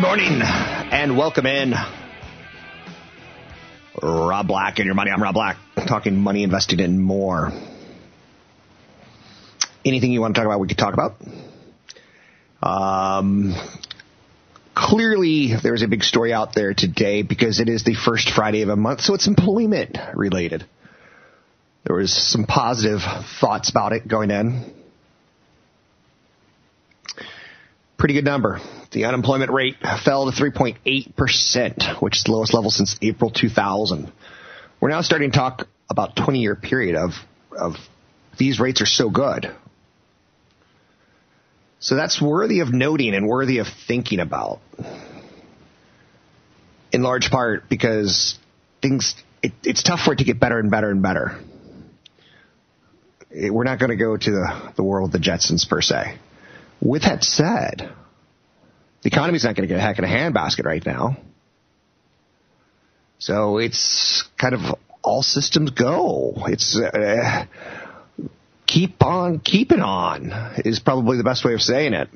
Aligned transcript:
Good 0.00 0.06
morning 0.06 0.40
and 0.40 1.14
welcome 1.14 1.44
in. 1.44 1.74
Rob 4.02 4.48
Black 4.48 4.78
and 4.78 4.86
your 4.86 4.94
money. 4.94 5.10
I'm 5.10 5.22
Rob 5.22 5.34
Black, 5.34 5.58
talking 5.86 6.16
money, 6.16 6.42
investing, 6.42 6.80
and 6.80 6.98
more. 6.98 7.52
Anything 9.84 10.12
you 10.12 10.22
want 10.22 10.34
to 10.34 10.38
talk 10.38 10.46
about, 10.46 10.58
we 10.58 10.68
could 10.68 10.78
talk 10.78 10.94
about. 10.94 11.16
Um, 12.62 13.54
clearly, 14.74 15.52
there's 15.62 15.82
a 15.82 15.86
big 15.86 16.02
story 16.02 16.32
out 16.32 16.54
there 16.54 16.72
today 16.72 17.20
because 17.20 17.60
it 17.60 17.68
is 17.68 17.84
the 17.84 17.94
first 17.94 18.30
Friday 18.30 18.62
of 18.62 18.70
a 18.70 18.76
month, 18.76 19.02
so 19.02 19.12
it's 19.12 19.26
employment 19.26 19.98
related. 20.14 20.64
There 21.84 21.96
was 21.96 22.10
some 22.10 22.46
positive 22.46 23.02
thoughts 23.38 23.68
about 23.68 23.92
it 23.92 24.08
going 24.08 24.30
in. 24.30 24.72
Pretty 27.98 28.14
good 28.14 28.24
number. 28.24 28.60
The 28.92 29.04
unemployment 29.04 29.52
rate 29.52 29.76
fell 30.04 30.30
to 30.30 30.36
3.8%, 30.36 32.02
which 32.02 32.16
is 32.16 32.24
the 32.24 32.32
lowest 32.32 32.52
level 32.52 32.70
since 32.70 32.96
April 33.00 33.30
2000. 33.30 34.12
We're 34.80 34.88
now 34.88 35.02
starting 35.02 35.30
to 35.30 35.36
talk 35.36 35.68
about 35.88 36.16
20 36.16 36.40
year 36.40 36.56
period 36.56 36.96
of, 36.96 37.10
of 37.56 37.74
these 38.36 38.58
rates 38.58 38.80
are 38.80 38.86
so 38.86 39.08
good. 39.10 39.54
So 41.78 41.94
that's 41.94 42.20
worthy 42.20 42.60
of 42.60 42.72
noting 42.72 43.14
and 43.14 43.26
worthy 43.26 43.58
of 43.58 43.66
thinking 43.86 44.20
about. 44.20 44.60
In 46.92 47.02
large 47.02 47.30
part 47.30 47.68
because 47.68 48.38
things, 48.82 49.14
it, 49.42 49.52
it's 49.62 49.82
tough 49.82 50.00
for 50.00 50.12
it 50.12 50.16
to 50.16 50.24
get 50.24 50.40
better 50.40 50.58
and 50.58 50.70
better 50.70 50.90
and 50.90 51.00
better. 51.00 51.38
It, 53.30 53.54
we're 53.54 53.64
not 53.64 53.78
going 53.78 53.90
to 53.90 53.96
go 53.96 54.16
to 54.16 54.30
the, 54.30 54.72
the 54.76 54.82
world 54.82 55.14
of 55.14 55.20
the 55.20 55.30
Jetsons 55.30 55.68
per 55.68 55.80
se. 55.80 56.18
With 56.80 57.02
that 57.02 57.22
said, 57.22 57.92
the 59.02 59.08
economy's 59.08 59.44
not 59.44 59.56
going 59.56 59.68
to 59.68 59.74
get 59.74 59.78
a 59.78 59.82
heck 59.82 59.98
of 59.98 60.04
a 60.04 60.08
handbasket 60.08 60.64
right 60.64 60.84
now. 60.84 61.16
So 63.18 63.58
it's 63.58 64.24
kind 64.38 64.54
of 64.54 64.60
all 65.02 65.22
systems 65.22 65.70
go. 65.70 66.34
It's 66.46 66.78
uh, 66.78 67.46
keep 68.66 69.02
on 69.04 69.40
keeping 69.40 69.80
on 69.80 70.32
is 70.64 70.80
probably 70.80 71.16
the 71.16 71.24
best 71.24 71.44
way 71.44 71.54
of 71.54 71.60
saying 71.60 71.92
it. 71.92 72.08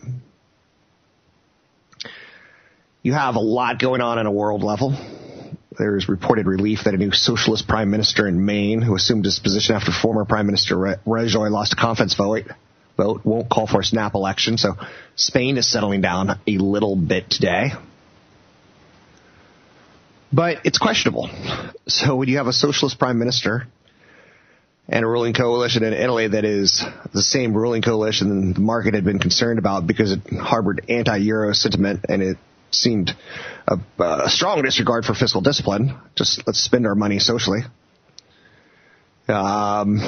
You 3.02 3.12
have 3.12 3.34
a 3.34 3.40
lot 3.40 3.78
going 3.78 4.00
on 4.00 4.18
on 4.18 4.26
a 4.26 4.32
world 4.32 4.62
level. 4.62 4.96
There's 5.76 6.08
reported 6.08 6.46
relief 6.46 6.84
that 6.84 6.94
a 6.94 6.96
new 6.96 7.12
socialist 7.12 7.66
prime 7.66 7.90
minister 7.90 8.28
in 8.28 8.46
Maine, 8.46 8.80
who 8.80 8.94
assumed 8.94 9.24
his 9.24 9.38
position 9.38 9.74
after 9.74 9.90
former 9.90 10.24
Prime 10.24 10.46
Minister 10.46 10.76
Rajoy 11.06 11.50
lost 11.50 11.72
a 11.72 11.76
confidence 11.76 12.14
vote, 12.14 12.44
vote 12.96 13.22
won't 13.24 13.48
call 13.48 13.66
for 13.66 13.80
a 13.80 13.84
snap 13.84 14.14
election. 14.14 14.58
So 14.58 14.74
Spain 15.16 15.56
is 15.56 15.70
settling 15.70 16.00
down 16.00 16.30
a 16.46 16.58
little 16.58 16.96
bit 16.96 17.30
today. 17.30 17.70
But 20.32 20.58
it's 20.64 20.78
questionable. 20.78 21.30
So 21.86 22.16
when 22.16 22.28
you 22.28 22.38
have 22.38 22.48
a 22.48 22.52
socialist 22.52 22.98
prime 22.98 23.18
minister 23.18 23.68
and 24.88 25.04
a 25.04 25.08
ruling 25.08 25.32
coalition 25.32 25.84
in 25.84 25.92
Italy 25.92 26.28
that 26.28 26.44
is 26.44 26.82
the 27.12 27.22
same 27.22 27.54
ruling 27.54 27.82
coalition 27.82 28.52
the 28.52 28.60
market 28.60 28.94
had 28.94 29.04
been 29.04 29.18
concerned 29.18 29.58
about 29.58 29.86
because 29.86 30.12
it 30.12 30.20
harbored 30.32 30.84
anti-euro 30.88 31.52
sentiment 31.52 32.04
and 32.08 32.22
it 32.22 32.36
seemed 32.70 33.12
a, 33.68 33.78
a 34.02 34.28
strong 34.28 34.62
disregard 34.62 35.04
for 35.04 35.14
fiscal 35.14 35.40
discipline. 35.40 35.96
Just 36.16 36.42
let's 36.46 36.60
spend 36.60 36.86
our 36.86 36.96
money 36.96 37.20
socially. 37.20 37.60
Um, 39.28 40.00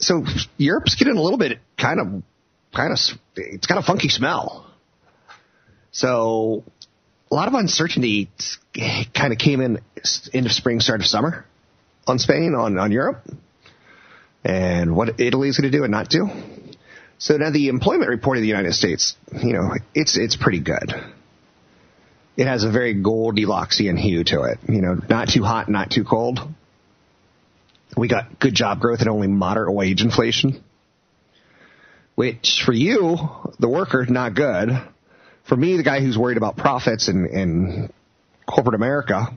so 0.00 0.24
Europe's 0.56 0.94
getting 0.96 1.16
a 1.16 1.22
little 1.22 1.38
bit 1.38 1.58
kind 1.78 2.00
of, 2.00 2.22
kind 2.74 2.92
of, 2.92 2.98
it's 3.36 3.66
got 3.66 3.78
a 3.78 3.82
funky 3.82 4.08
smell. 4.08 4.66
So 5.92 6.64
a 7.30 7.34
lot 7.34 7.48
of 7.48 7.54
uncertainty 7.54 8.30
kind 9.14 9.32
of 9.32 9.38
came 9.38 9.60
in 9.60 9.80
end 10.32 10.46
of 10.46 10.52
spring, 10.52 10.80
start 10.80 11.00
of 11.00 11.06
summer 11.06 11.44
on 12.06 12.18
Spain, 12.18 12.54
on, 12.54 12.78
on 12.78 12.92
Europe, 12.92 13.22
and 14.44 14.96
what 14.96 15.20
Italy's 15.20 15.58
going 15.58 15.70
to 15.70 15.76
do 15.76 15.84
and 15.84 15.92
not 15.92 16.08
do. 16.08 16.28
So 17.18 17.36
now 17.36 17.50
the 17.50 17.68
employment 17.68 18.08
report 18.08 18.38
of 18.38 18.42
the 18.42 18.48
United 18.48 18.72
States, 18.72 19.14
you 19.42 19.52
know, 19.52 19.74
it's, 19.94 20.16
it's 20.16 20.36
pretty 20.36 20.60
good. 20.60 20.94
It 22.36 22.46
has 22.46 22.64
a 22.64 22.70
very 22.70 22.94
Goldilocksian 22.94 23.98
hue 23.98 24.24
to 24.24 24.44
it. 24.44 24.58
You 24.66 24.80
know, 24.80 24.96
not 25.08 25.28
too 25.28 25.42
hot, 25.42 25.68
not 25.68 25.90
too 25.90 26.04
cold. 26.04 26.40
We 27.96 28.08
got 28.08 28.38
good 28.38 28.54
job 28.54 28.80
growth 28.80 29.00
and 29.00 29.08
only 29.08 29.28
moderate 29.28 29.72
wage 29.72 30.02
inflation. 30.02 30.62
Which 32.14 32.62
for 32.64 32.72
you, 32.72 33.16
the 33.58 33.68
worker, 33.68 34.04
not 34.06 34.34
good. 34.34 34.70
For 35.44 35.56
me, 35.56 35.76
the 35.76 35.82
guy 35.82 36.00
who's 36.00 36.18
worried 36.18 36.36
about 36.36 36.56
profits 36.56 37.08
and, 37.08 37.26
in 37.26 37.92
corporate 38.46 38.74
America, 38.74 39.28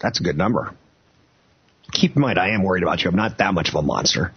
that's 0.00 0.20
a 0.20 0.22
good 0.22 0.36
number. 0.36 0.74
Keep 1.92 2.16
in 2.16 2.22
mind, 2.22 2.38
I 2.38 2.50
am 2.50 2.62
worried 2.62 2.82
about 2.82 3.02
you. 3.02 3.10
I'm 3.10 3.16
not 3.16 3.38
that 3.38 3.54
much 3.54 3.68
of 3.68 3.74
a 3.74 3.82
monster. 3.82 4.32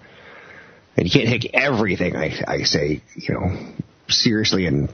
And 0.95 1.05
you 1.05 1.11
can't 1.11 1.27
take 1.27 1.53
everything 1.53 2.15
I, 2.15 2.33
I 2.47 2.63
say, 2.63 3.01
you 3.15 3.33
know, 3.33 3.73
seriously 4.09 4.65
and 4.65 4.93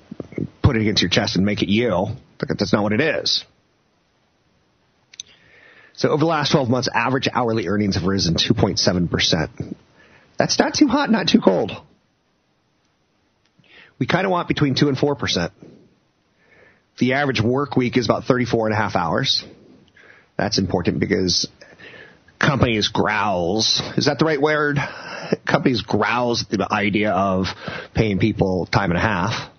put 0.62 0.76
it 0.76 0.82
against 0.82 1.02
your 1.02 1.10
chest 1.10 1.36
and 1.36 1.46
make 1.46 1.62
it 1.62 1.70
you. 1.70 2.08
That's 2.40 2.74
not 2.74 2.84
what 2.84 2.94
it 2.94 3.02
is. 3.02 3.44
So 6.00 6.08
over 6.08 6.22
the 6.22 6.28
last 6.28 6.54
12 6.54 6.70
months, 6.70 6.88
average 6.88 7.28
hourly 7.30 7.68
earnings 7.68 7.96
have 7.96 8.06
risen 8.06 8.36
2.7%. 8.36 9.76
That's 10.38 10.58
not 10.58 10.74
too 10.74 10.88
hot, 10.88 11.12
not 11.12 11.28
too 11.28 11.42
cold. 11.42 11.74
We 14.00 14.08
kind 14.08 14.26
of 14.26 14.32
want 14.32 14.48
between 14.48 14.76
2 14.76 14.88
and 14.88 14.98
4%. 14.98 15.52
The 17.00 17.14
average 17.14 17.42
work 17.42 17.76
week 17.76 17.98
is 17.98 18.06
about 18.06 18.24
34 18.24 18.68
and 18.68 18.74
a 18.74 18.78
half 18.78 18.96
hours. 18.96 19.44
That's 20.38 20.58
important 20.58 21.02
because 21.02 21.50
companies 22.40 22.88
growls. 22.88 23.82
Is 23.98 24.06
that 24.06 24.20
the 24.20 24.26
right 24.26 24.42
word? 24.42 24.78
Companies 25.46 25.82
growls 25.82 26.46
at 26.50 26.58
the 26.60 26.74
idea 26.74 27.12
of 27.12 27.48
paying 27.94 28.20
people 28.20 28.68
time 28.68 28.92
and 28.92 28.98
a 28.98 29.02
half. 29.02 29.52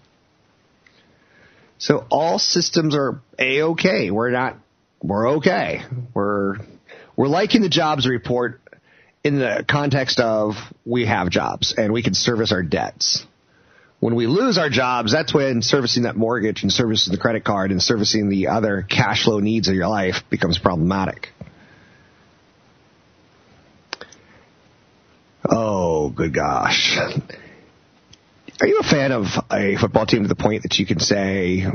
So 1.76 2.06
all 2.10 2.38
systems 2.38 2.96
are 2.96 3.20
a-okay. 3.38 4.10
We're 4.10 4.30
not 4.30 4.56
we're 5.02 5.36
okay. 5.36 5.82
We're 6.14 6.56
we're 7.16 7.28
liking 7.28 7.62
the 7.62 7.68
jobs 7.68 8.06
report 8.06 8.60
in 9.22 9.38
the 9.38 9.64
context 9.68 10.20
of 10.20 10.54
we 10.84 11.06
have 11.06 11.30
jobs 11.30 11.74
and 11.76 11.92
we 11.92 12.02
can 12.02 12.14
service 12.14 12.52
our 12.52 12.62
debts. 12.62 13.24
When 13.98 14.14
we 14.14 14.26
lose 14.26 14.56
our 14.56 14.70
jobs, 14.70 15.12
that's 15.12 15.34
when 15.34 15.60
servicing 15.60 16.04
that 16.04 16.16
mortgage 16.16 16.62
and 16.62 16.72
servicing 16.72 17.12
the 17.12 17.18
credit 17.18 17.44
card 17.44 17.70
and 17.70 17.82
servicing 17.82 18.30
the 18.30 18.48
other 18.48 18.86
cash 18.88 19.24
flow 19.24 19.40
needs 19.40 19.68
of 19.68 19.74
your 19.74 19.88
life 19.88 20.16
becomes 20.30 20.58
problematic. 20.58 21.28
Oh, 25.44 26.08
good 26.08 26.32
gosh. 26.32 26.96
Are 28.60 28.66
you 28.66 28.78
a 28.78 28.82
fan 28.82 29.12
of 29.12 29.26
a 29.50 29.76
football 29.76 30.06
team 30.06 30.22
to 30.22 30.28
the 30.28 30.34
point 30.34 30.62
that 30.62 30.78
you 30.78 30.86
can 30.86 30.98
say, 30.98 31.66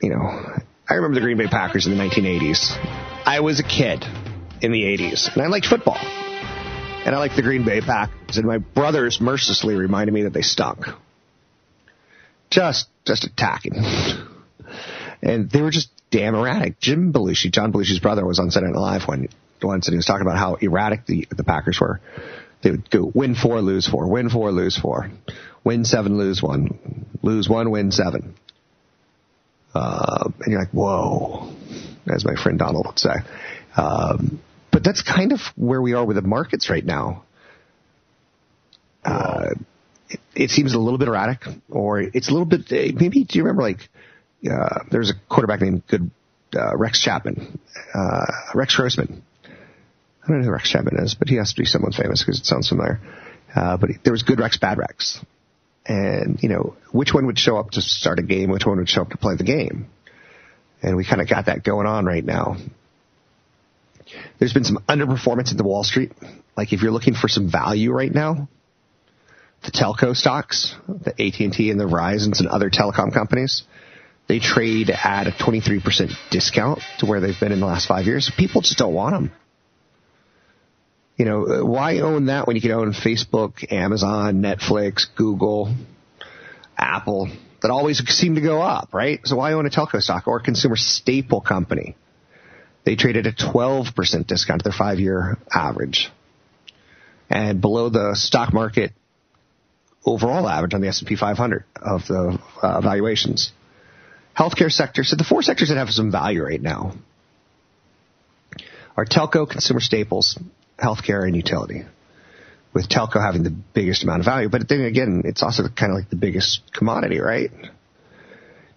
you 0.00 0.10
know, 0.10 0.58
I 0.86 0.94
remember 0.94 1.14
the 1.14 1.20
Green 1.22 1.38
Bay 1.38 1.46
Packers 1.46 1.86
in 1.86 1.96
the 1.96 2.02
1980s. 2.02 2.76
I 3.24 3.40
was 3.40 3.58
a 3.58 3.62
kid 3.62 4.04
in 4.60 4.70
the 4.70 4.82
80s, 4.82 5.32
and 5.32 5.42
I 5.42 5.46
liked 5.46 5.66
football. 5.66 5.98
And 5.98 7.14
I 7.14 7.18
liked 7.18 7.36
the 7.36 7.42
Green 7.42 7.64
Bay 7.64 7.80
Packers, 7.80 8.36
and 8.36 8.46
my 8.46 8.58
brothers 8.58 9.20
mercilessly 9.20 9.76
reminded 9.76 10.12
me 10.12 10.22
that 10.24 10.32
they 10.34 10.42
stunk. 10.42 10.86
Just, 12.50 12.88
just 13.06 13.24
attacking. 13.24 13.74
And 15.22 15.50
they 15.50 15.62
were 15.62 15.70
just 15.70 15.90
damn 16.10 16.34
erratic. 16.34 16.78
Jim 16.80 17.12
Belushi, 17.12 17.50
John 17.50 17.72
Belushi's 17.72 18.00
brother, 18.00 18.26
was 18.26 18.38
on 18.38 18.50
Saturday 18.50 18.72
Night 18.72 18.80
Live 18.80 19.02
when 19.08 19.28
once, 19.62 19.88
and 19.88 19.94
he 19.94 19.96
was 19.96 20.04
talking 20.04 20.26
about 20.26 20.36
how 20.36 20.54
erratic 20.56 21.06
the, 21.06 21.26
the 21.30 21.44
Packers 21.44 21.80
were. 21.80 22.00
They 22.62 22.70
would 22.70 22.90
go 22.90 23.10
win 23.14 23.34
four, 23.34 23.60
lose 23.62 23.86
four, 23.86 24.06
win 24.08 24.28
four, 24.28 24.52
lose 24.52 24.76
four, 24.76 25.10
win 25.64 25.84
seven, 25.84 26.18
lose 26.18 26.42
one, 26.42 27.06
lose 27.22 27.48
one, 27.48 27.70
win 27.70 27.90
seven. 27.90 28.34
Uh, 29.74 30.30
and 30.40 30.52
you're 30.52 30.60
like, 30.60 30.70
whoa, 30.70 31.52
as 32.12 32.24
my 32.24 32.34
friend 32.40 32.58
Donald 32.58 32.86
would 32.86 32.98
say. 32.98 33.14
Um, 33.76 34.40
but 34.70 34.84
that's 34.84 35.02
kind 35.02 35.32
of 35.32 35.40
where 35.56 35.82
we 35.82 35.94
are 35.94 36.04
with 36.04 36.16
the 36.16 36.22
markets 36.22 36.70
right 36.70 36.84
now. 36.84 37.24
Uh, 39.04 39.50
it, 40.08 40.20
it, 40.34 40.50
seems 40.50 40.74
a 40.74 40.78
little 40.78 40.98
bit 40.98 41.08
erratic, 41.08 41.44
or 41.68 42.00
it's 42.00 42.28
a 42.28 42.32
little 42.32 42.46
bit. 42.46 42.70
Maybe 42.70 43.24
do 43.24 43.38
you 43.38 43.44
remember 43.44 43.62
like 43.62 43.88
uh, 44.50 44.80
there's 44.90 45.10
a 45.10 45.14
quarterback 45.28 45.60
named 45.60 45.82
Good 45.86 46.10
uh, 46.56 46.76
Rex 46.76 47.00
Chapman, 47.00 47.58
uh, 47.94 48.26
Rex 48.54 48.76
Grossman. 48.76 49.22
I 49.44 50.28
don't 50.28 50.40
know 50.40 50.46
who 50.46 50.52
Rex 50.52 50.70
Chapman 50.70 50.98
is, 51.04 51.14
but 51.14 51.28
he 51.28 51.36
has 51.36 51.52
to 51.52 51.60
be 51.60 51.66
someone 51.66 51.92
famous 51.92 52.22
because 52.22 52.40
it 52.40 52.46
sounds 52.46 52.68
familiar. 52.68 53.00
Uh, 53.54 53.76
but 53.76 53.90
there 54.04 54.12
was 54.12 54.22
Good 54.22 54.40
Rex, 54.40 54.56
Bad 54.56 54.78
Rex, 54.78 55.20
and 55.86 56.42
you 56.42 56.48
know 56.48 56.76
which 56.92 57.12
one 57.12 57.26
would 57.26 57.38
show 57.38 57.56
up 57.56 57.72
to 57.72 57.80
start 57.80 58.18
a 58.18 58.22
game, 58.22 58.50
which 58.50 58.66
one 58.66 58.78
would 58.78 58.88
show 58.88 59.02
up 59.02 59.10
to 59.10 59.16
play 59.16 59.36
the 59.36 59.44
game, 59.44 59.88
and 60.82 60.96
we 60.96 61.04
kind 61.04 61.20
of 61.20 61.28
got 61.28 61.46
that 61.46 61.64
going 61.64 61.86
on 61.86 62.04
right 62.04 62.24
now. 62.24 62.56
There's 64.38 64.52
been 64.52 64.64
some 64.64 64.78
underperformance 64.88 65.50
at 65.50 65.56
the 65.56 65.64
Wall 65.64 65.84
Street. 65.84 66.12
Like 66.56 66.72
if 66.72 66.82
you're 66.82 66.92
looking 66.92 67.14
for 67.14 67.28
some 67.28 67.50
value 67.50 67.90
right 67.92 68.12
now, 68.12 68.48
the 69.64 69.70
telco 69.70 70.14
stocks, 70.14 70.74
the 70.88 71.10
AT&T 71.10 71.70
and 71.70 71.80
the 71.80 71.84
Verizons 71.84 72.40
and 72.40 72.48
other 72.48 72.70
telecom 72.70 73.12
companies, 73.12 73.62
they 74.28 74.38
trade 74.38 74.90
at 74.90 75.26
a 75.26 75.30
23% 75.30 76.12
discount 76.30 76.80
to 76.98 77.06
where 77.06 77.20
they've 77.20 77.38
been 77.38 77.52
in 77.52 77.60
the 77.60 77.66
last 77.66 77.86
five 77.86 78.06
years. 78.06 78.30
People 78.36 78.60
just 78.60 78.78
don't 78.78 78.94
want 78.94 79.14
them. 79.14 79.32
You 81.16 81.24
know, 81.24 81.64
why 81.64 82.00
own 82.00 82.26
that 82.26 82.46
when 82.46 82.56
you 82.56 82.62
can 82.62 82.72
own 82.72 82.92
Facebook, 82.92 83.72
Amazon, 83.72 84.42
Netflix, 84.42 85.06
Google, 85.14 85.72
Apple 86.76 87.30
that 87.62 87.70
always 87.70 87.98
seem 88.08 88.34
to 88.34 88.40
go 88.40 88.60
up, 88.60 88.92
right? 88.92 89.20
So 89.24 89.36
why 89.36 89.52
own 89.52 89.64
a 89.64 89.70
telco 89.70 90.02
stock 90.02 90.26
or 90.26 90.38
a 90.38 90.42
consumer 90.42 90.76
staple 90.76 91.40
company? 91.40 91.96
They 92.84 92.96
traded 92.96 93.26
a 93.26 93.32
12% 93.32 94.26
discount 94.26 94.62
to 94.62 94.68
their 94.68 94.76
five 94.76 94.98
year 94.98 95.38
average 95.52 96.10
and 97.30 97.60
below 97.60 97.88
the 97.88 98.14
stock 98.14 98.52
market 98.52 98.92
overall 100.04 100.48
average 100.48 100.74
on 100.74 100.80
the 100.80 100.88
S&P 100.88 101.16
500 101.16 101.64
of 101.80 102.06
the 102.06 102.38
uh, 102.60 102.80
valuations. 102.80 103.52
Healthcare 104.36 104.70
sector, 104.70 105.04
so 105.04 105.16
the 105.16 105.24
four 105.24 105.42
sectors 105.42 105.68
that 105.68 105.76
have 105.76 105.88
some 105.90 106.10
value 106.10 106.44
right 106.44 106.60
now 106.60 106.92
are 108.96 109.04
telco, 109.04 109.48
consumer 109.48 109.80
staples, 109.80 110.38
healthcare, 110.78 111.24
and 111.26 111.36
utility. 111.36 111.84
With 112.72 112.88
telco 112.88 113.24
having 113.24 113.44
the 113.44 113.50
biggest 113.50 114.02
amount 114.02 114.20
of 114.20 114.26
value, 114.26 114.48
but 114.48 114.68
then 114.68 114.82
again, 114.82 115.22
it's 115.24 115.42
also 115.42 115.62
kind 115.68 115.92
of 115.92 115.98
like 115.98 116.10
the 116.10 116.16
biggest 116.16 116.60
commodity, 116.72 117.20
right? 117.20 117.50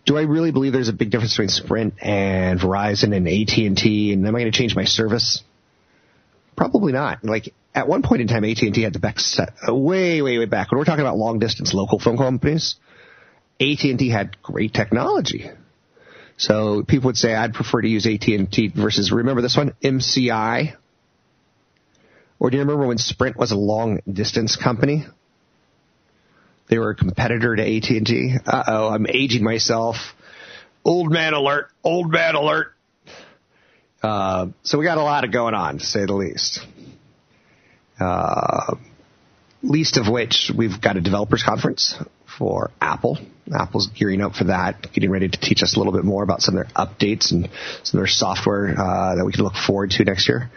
Do 0.06 0.18
I 0.18 0.22
really 0.22 0.52
believe 0.52 0.72
there's 0.72 0.88
a 0.88 0.94
big 0.94 1.10
difference 1.10 1.34
between 1.34 1.50
Sprint 1.50 1.96
and 2.02 2.60
Verizon 2.60 3.16
and 3.16 3.28
AT&T? 3.28 4.14
And 4.14 4.26
am 4.26 4.36
I 4.36 4.40
going 4.40 4.52
to 4.52 4.58
change 4.58 4.76
my 4.76 4.86
service? 4.86 5.44
Probably 6.56 6.94
not. 6.94 7.26
Like 7.26 7.54
at 7.76 7.88
one 7.88 8.04
point 8.04 8.22
in 8.22 8.28
time, 8.28 8.46
AT&T 8.46 8.82
had 8.82 8.94
the 8.94 9.00
best 9.00 9.32
set, 9.32 9.54
uh, 9.68 9.76
way, 9.76 10.22
way, 10.22 10.38
way 10.38 10.46
back. 10.46 10.72
When 10.72 10.80
we're 10.80 10.86
talking 10.86 11.02
about 11.02 11.18
long 11.18 11.40
distance 11.40 11.74
local 11.74 12.00
phone 12.00 12.18
companies, 12.18 12.76
AT&T 13.60 14.10
had 14.10 14.42
great 14.42 14.74
technology. 14.74 15.50
So 16.38 16.84
people 16.84 17.08
would 17.08 17.18
say 17.18 17.36
I'd 17.36 17.54
prefer 17.54 17.82
to 17.82 17.88
use 17.88 18.06
AT&T 18.06 18.74
versus 18.76 19.12
remember 19.12 19.42
this 19.42 19.58
one 19.58 19.74
MCI. 19.84 20.76
Or 22.40 22.50
do 22.50 22.58
you 22.58 22.64
remember 22.64 22.86
when 22.86 22.98
Sprint 22.98 23.38
was 23.38 23.52
a 23.52 23.58
long 23.58 24.00
distance 24.12 24.56
company? 24.56 25.06
They 26.70 26.78
were 26.78 26.92
a 26.92 26.96
competitor 26.96 27.56
to 27.56 27.62
AT&T. 27.62 28.36
Uh 28.46 28.64
oh, 28.68 28.90
I'm 28.90 29.08
aging 29.08 29.44
myself. 29.44 29.96
Old 30.84 31.12
man 31.12 31.34
alert! 31.34 31.70
Old 31.84 32.12
man 32.12 32.36
alert! 32.36 32.74
Uh, 34.04 34.48
so 34.64 34.78
we 34.78 34.86
got 34.86 34.98
a 34.98 35.04
lot 35.04 35.24
of 35.24 35.32
going 35.32 35.54
on, 35.54 35.80
to 35.80 35.86
say 35.86 36.06
the 36.06 36.14
least. 36.14 36.60
Uh, 38.00 38.76
least 39.64 39.98
of 39.98 40.08
which 40.08 40.52
we've 40.56 40.80
got 40.80 40.98
a 40.98 41.02
developers 41.02 41.44
conference 41.44 41.96
for 42.38 42.72
Apple. 42.80 43.18
Apple's 43.54 43.88
gearing 43.88 44.22
up 44.22 44.36
for 44.36 44.46
that, 44.46 44.88
getting 44.94 45.10
ready 45.10 45.30
to 45.30 45.40
teach 45.40 45.64
us 45.64 45.76
a 45.76 45.80
little 45.80 45.94
bit 45.94 46.04
more 46.04 46.22
about 46.22 46.42
some 46.42 46.58
of 46.58 46.66
their 46.66 46.74
updates 46.76 47.32
and 47.32 47.50
some 47.84 47.98
of 47.98 48.04
their 48.04 48.08
software 48.08 48.70
uh, 48.78 49.16
that 49.16 49.26
we 49.26 49.32
can 49.32 49.44
look 49.44 49.56
forward 49.56 49.90
to 49.92 50.04
next 50.04 50.28
year. 50.28 50.52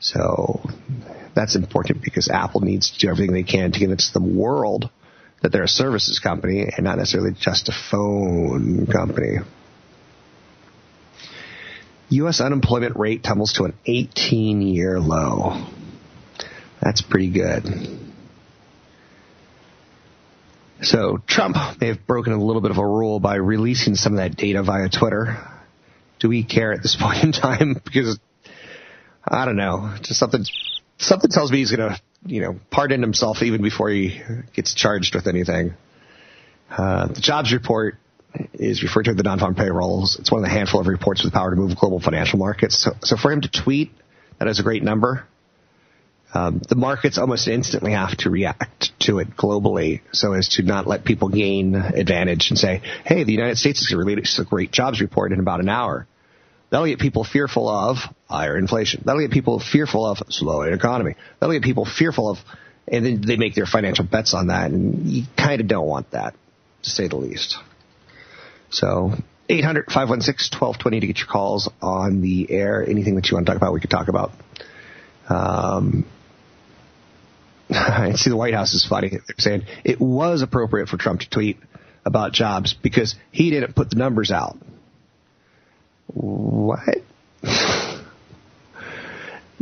So 0.00 0.60
that's 1.34 1.56
important 1.56 2.02
because 2.02 2.28
Apple 2.28 2.60
needs 2.60 2.90
to 2.90 2.98
do 2.98 3.08
everything 3.08 3.32
they 3.32 3.42
can 3.42 3.72
to 3.72 3.78
convince 3.78 4.10
the 4.10 4.20
world 4.20 4.90
that 5.42 5.52
they're 5.52 5.64
a 5.64 5.68
services 5.68 6.18
company 6.18 6.62
and 6.62 6.84
not 6.84 6.98
necessarily 6.98 7.32
just 7.38 7.68
a 7.68 7.72
phone 7.72 8.86
company. 8.86 9.38
U.S. 12.10 12.40
unemployment 12.40 12.96
rate 12.96 13.22
tumbles 13.22 13.52
to 13.54 13.64
an 13.64 13.74
18 13.86 14.62
year 14.62 14.98
low. 14.98 15.66
That's 16.82 17.02
pretty 17.02 17.30
good. 17.30 17.64
So 20.82 21.18
Trump 21.26 21.56
may 21.80 21.88
have 21.88 22.06
broken 22.06 22.32
a 22.32 22.42
little 22.42 22.62
bit 22.62 22.70
of 22.70 22.78
a 22.78 22.86
rule 22.86 23.20
by 23.20 23.36
releasing 23.36 23.94
some 23.94 24.14
of 24.14 24.18
that 24.18 24.36
data 24.36 24.62
via 24.62 24.88
Twitter. 24.88 25.38
Do 26.18 26.28
we 26.28 26.42
care 26.42 26.72
at 26.72 26.82
this 26.82 26.96
point 27.00 27.22
in 27.22 27.32
time? 27.32 27.80
Because 27.84 28.18
I 29.24 29.44
don't 29.44 29.56
know, 29.56 29.94
just 30.02 30.18
something 30.18 30.44
something 31.00 31.30
tells 31.30 31.50
me 31.50 31.58
he's 31.58 31.74
going 31.74 31.90
to, 31.90 32.00
you 32.26 32.40
know, 32.42 32.60
pardon 32.70 33.00
himself 33.00 33.42
even 33.42 33.62
before 33.62 33.90
he 33.90 34.20
gets 34.54 34.74
charged 34.74 35.14
with 35.14 35.26
anything. 35.26 35.74
Uh, 36.70 37.08
the 37.08 37.20
jobs 37.20 37.52
report 37.52 37.96
is 38.54 38.82
referred 38.82 39.04
to 39.04 39.14
the 39.14 39.22
non-farm 39.22 39.54
payrolls. 39.54 40.16
It's 40.20 40.30
one 40.30 40.44
of 40.44 40.48
the 40.48 40.54
handful 40.54 40.80
of 40.80 40.86
reports 40.86 41.24
with 41.24 41.32
power 41.32 41.50
to 41.50 41.56
move 41.56 41.76
global 41.76 42.00
financial 42.00 42.38
markets. 42.38 42.82
So, 42.82 42.92
so 43.02 43.16
for 43.16 43.32
him 43.32 43.40
to 43.40 43.50
tweet 43.50 43.90
that 44.38 44.46
is 44.46 44.60
a 44.60 44.62
great 44.62 44.82
number, 44.82 45.26
um, 46.32 46.62
the 46.68 46.76
markets 46.76 47.18
almost 47.18 47.48
instantly 47.48 47.92
have 47.92 48.16
to 48.18 48.30
react 48.30 48.92
to 49.00 49.18
it 49.18 49.36
globally 49.36 50.00
so 50.12 50.32
as 50.32 50.48
to 50.50 50.62
not 50.62 50.86
let 50.86 51.04
people 51.04 51.28
gain 51.28 51.74
advantage 51.74 52.50
and 52.50 52.58
say, 52.58 52.82
hey, 53.04 53.24
the 53.24 53.32
United 53.32 53.58
States 53.58 53.80
is 53.80 53.88
going 53.88 54.06
to 54.06 54.06
release 54.06 54.38
a 54.38 54.44
great 54.44 54.70
jobs 54.70 55.00
report 55.00 55.32
in 55.32 55.40
about 55.40 55.58
an 55.58 55.68
hour. 55.68 56.06
That'll 56.70 56.86
get 56.86 57.00
people 57.00 57.24
fearful 57.24 57.68
of 57.68 57.96
higher 58.28 58.56
inflation. 58.56 59.02
That'll 59.04 59.20
get 59.20 59.32
people 59.32 59.58
fearful 59.58 60.06
of 60.06 60.18
slowing 60.28 60.72
economy. 60.72 61.16
That'll 61.38 61.54
get 61.54 61.62
people 61.62 61.84
fearful 61.84 62.30
of, 62.30 62.38
and 62.86 63.04
then 63.04 63.22
they 63.26 63.36
make 63.36 63.54
their 63.54 63.66
financial 63.66 64.04
bets 64.04 64.34
on 64.34 64.46
that. 64.48 64.70
And 64.70 65.08
you 65.08 65.24
kind 65.36 65.60
of 65.60 65.66
don't 65.66 65.86
want 65.86 66.12
that, 66.12 66.34
to 66.82 66.90
say 66.90 67.08
the 67.08 67.16
least. 67.16 67.58
So 68.70 69.14
800-516-1220 69.48 71.00
to 71.00 71.06
get 71.08 71.18
your 71.18 71.26
calls 71.26 71.68
on 71.82 72.20
the 72.20 72.50
air. 72.50 72.88
Anything 72.88 73.16
that 73.16 73.28
you 73.28 73.36
want 73.36 73.46
to 73.46 73.52
talk 73.52 73.60
about, 73.60 73.72
we 73.72 73.80
could 73.80 73.90
talk 73.90 74.06
about. 74.06 74.30
Um, 75.28 76.06
I 77.70 78.12
see 78.14 78.30
the 78.30 78.36
White 78.36 78.54
House 78.54 78.74
is 78.74 78.86
funny. 78.88 79.10
They're 79.10 79.20
saying 79.38 79.62
it 79.84 80.00
was 80.00 80.42
appropriate 80.42 80.88
for 80.88 80.96
Trump 80.98 81.20
to 81.20 81.30
tweet 81.30 81.58
about 82.04 82.32
jobs 82.32 82.74
because 82.74 83.16
he 83.32 83.50
didn't 83.50 83.74
put 83.74 83.90
the 83.90 83.96
numbers 83.96 84.30
out. 84.30 84.56
What? 86.12 87.02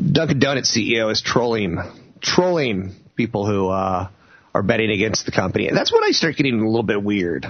Dunkin' 0.00 0.38
Donuts 0.38 0.76
CEO 0.76 1.10
is 1.10 1.20
trolling, 1.20 1.78
trolling 2.20 2.94
people 3.16 3.46
who 3.46 3.68
uh, 3.68 4.08
are 4.54 4.62
betting 4.62 4.90
against 4.90 5.26
the 5.26 5.32
company. 5.32 5.68
And 5.68 5.76
that's 5.76 5.92
when 5.92 6.04
I 6.04 6.10
start 6.10 6.36
getting 6.36 6.60
a 6.60 6.66
little 6.66 6.82
bit 6.82 7.02
weird. 7.02 7.46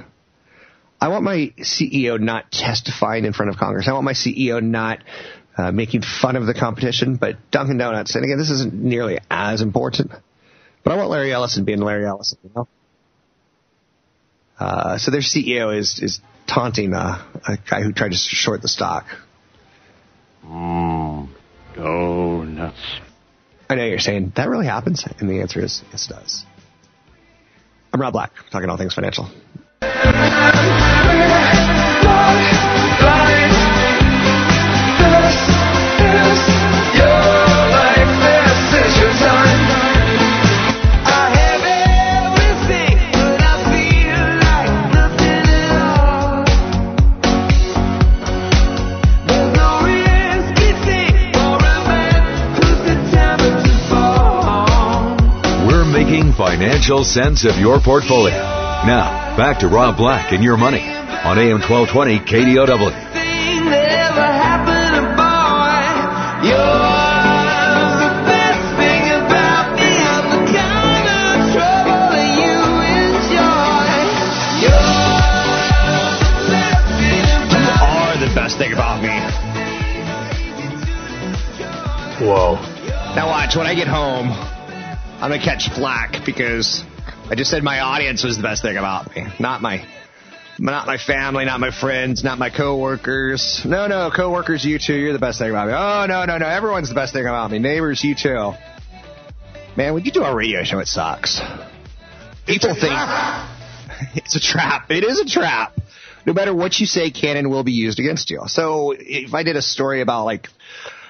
I 1.01 1.09
want 1.09 1.23
my 1.23 1.53
CEO 1.61 2.19
not 2.19 2.51
testifying 2.51 3.25
in 3.25 3.33
front 3.33 3.51
of 3.51 3.57
Congress. 3.57 3.87
I 3.87 3.93
want 3.93 4.05
my 4.05 4.15
CEO 4.15 4.63
not 4.63 5.05
uh, 5.57 5.71
making 5.71 6.03
fun 6.03 6.37
of 6.37 6.47
the 6.47 6.55
competition. 6.55 7.17
But 7.17 7.37
Dunkin' 7.51 7.79
Donuts, 7.79 8.15
and 8.15 8.25
again, 8.25 8.39
this 8.39 8.51
isn't 8.51 8.75
nearly 8.75 9.19
as 9.31 9.61
important, 9.61 10.13
but 10.83 10.93
I 10.93 10.97
want 10.97 11.11
Larry 11.11 11.33
Ellison 11.33 11.65
being 11.65 11.81
Larry 11.81 12.07
Ellison, 12.07 12.39
you 12.43 12.51
know? 12.57 12.69
Uh, 14.59 14.99
so 14.99 15.13
their 15.13 15.21
CEO 15.21 15.77
is, 15.77 16.01
is 16.03 16.21
taunting 16.49 16.95
uh, 16.95 17.25
a 17.47 17.59
guy 17.59 17.83
who 17.83 17.93
tried 17.93 18.11
to 18.11 18.17
short 18.17 18.63
the 18.63 18.69
stock. 18.69 19.07
Mm, 20.45 21.29
donuts. 21.77 23.01
I 23.71 23.75
know 23.75 23.85
you're 23.85 23.99
saying 23.99 24.33
that 24.35 24.49
really 24.49 24.67
happens, 24.67 25.05
and 25.21 25.29
the 25.29 25.41
answer 25.41 25.63
is 25.63 25.83
yes, 25.93 26.11
it 26.11 26.15
does. 26.15 26.45
I'm 27.93 28.01
Rob 28.01 28.13
Black, 28.13 28.33
talking 28.51 28.69
all 28.71 28.79
things 28.79 28.95
financial. 28.95 29.29
Financial 56.69 57.03
sense 57.03 57.47
of 57.47 57.57
your 57.59 57.81
portfolio. 57.81 58.37
Now, 58.37 59.35
back 59.39 59.61
to 59.61 59.69
Rob 59.69 59.97
Black 59.97 60.33
and 60.33 60.45
your 60.45 60.59
money 60.59 60.83
on 60.83 61.39
AM 61.39 61.63
1220 61.63 62.19
KDOW. 62.19 62.69
You 66.45 66.55
are 77.81 78.17
the 78.21 78.35
best 78.35 78.59
thing 78.59 78.75
about 78.75 79.01
me. 79.01 79.09
Whoa. 82.27 82.57
Now 83.17 83.29
watch, 83.29 83.57
when 83.57 83.67
I 83.67 83.75
get 83.75 83.89
home, 83.89 84.29
I'm 85.21 85.31
gonna 85.31 85.43
catch 85.43 85.69
flack 85.71 86.25
because 86.25 86.85
I 87.29 87.35
just 87.35 87.51
said 87.51 87.65
my 87.65 87.81
audience 87.81 88.23
was 88.23 88.37
the 88.37 88.43
best 88.45 88.63
thing 88.63 88.77
about 88.77 89.17
me. 89.17 89.27
Not 89.41 89.61
my 89.61 89.85
not 90.61 90.87
my 90.87 90.97
family, 90.97 91.45
not 91.45 91.59
my 91.59 91.73
friends, 91.73 92.23
not 92.23 92.39
my 92.39 92.51
coworkers. 92.51 93.63
No, 93.65 93.89
no, 93.89 94.13
coworkers, 94.15 94.65
you 94.65 94.79
too, 94.79 94.95
you're 94.95 95.13
the 95.13 95.19
best 95.19 95.41
thing 95.41 95.51
about 95.51 95.67
me. 95.67 95.75
Oh 95.75 96.07
no, 96.07 96.25
no, 96.25 96.39
no, 96.39 96.47
everyone's 96.47 96.89
the 96.89 96.95
best 96.95 97.15
thing 97.15 97.27
about 97.27 97.51
me. 97.51 97.59
Neighbors, 97.59 98.05
you 98.05 98.15
too. 98.15 98.53
Man, 99.77 99.95
when 99.95 100.05
you 100.05 100.13
do 100.13 100.23
a 100.23 100.33
radio 100.33 100.63
show, 100.63 100.79
it 100.79 100.87
sucks. 100.87 101.41
People 102.47 102.77
think 102.77 102.95
it's 104.15 104.37
a 104.37 104.41
trap. 104.41 104.89
It 104.93 105.03
is 105.03 105.19
a 105.19 105.25
trap. 105.25 105.77
No 106.27 106.33
matter 106.33 106.55
what 106.55 106.79
you 106.79 106.87
say, 106.87 107.11
can 107.11 107.37
and 107.37 107.51
will 107.51 107.65
be 107.65 107.73
used 107.73 107.99
against 107.99 108.31
you. 108.31 108.43
So 108.47 108.95
if 108.97 109.35
I 109.35 109.43
did 109.43 109.57
a 109.57 109.63
story 109.63 110.01
about 110.01 110.27
like, 110.27 110.49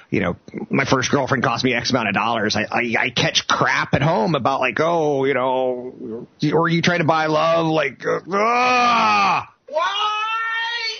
you 0.09 0.21
know, 0.21 0.35
my 0.69 0.85
first 0.85 1.11
girlfriend 1.11 1.43
cost 1.43 1.63
me 1.63 1.73
X 1.73 1.91
amount 1.91 2.09
of 2.09 2.15
dollars, 2.15 2.55
I, 2.55 2.63
I, 2.63 2.95
I 2.99 3.09
catch 3.11 3.47
crap 3.47 3.93
at 3.93 4.01
home 4.01 4.35
about 4.35 4.59
like, 4.59 4.79
oh, 4.79 5.25
you 5.25 5.33
know, 5.33 6.27
or 6.51 6.67
you 6.67 6.81
try 6.81 6.97
to 6.97 7.03
buy 7.03 7.27
love, 7.27 7.67
like, 7.67 8.05
uh, 8.05 8.19
ah, 8.31 9.53
why? 9.67 10.97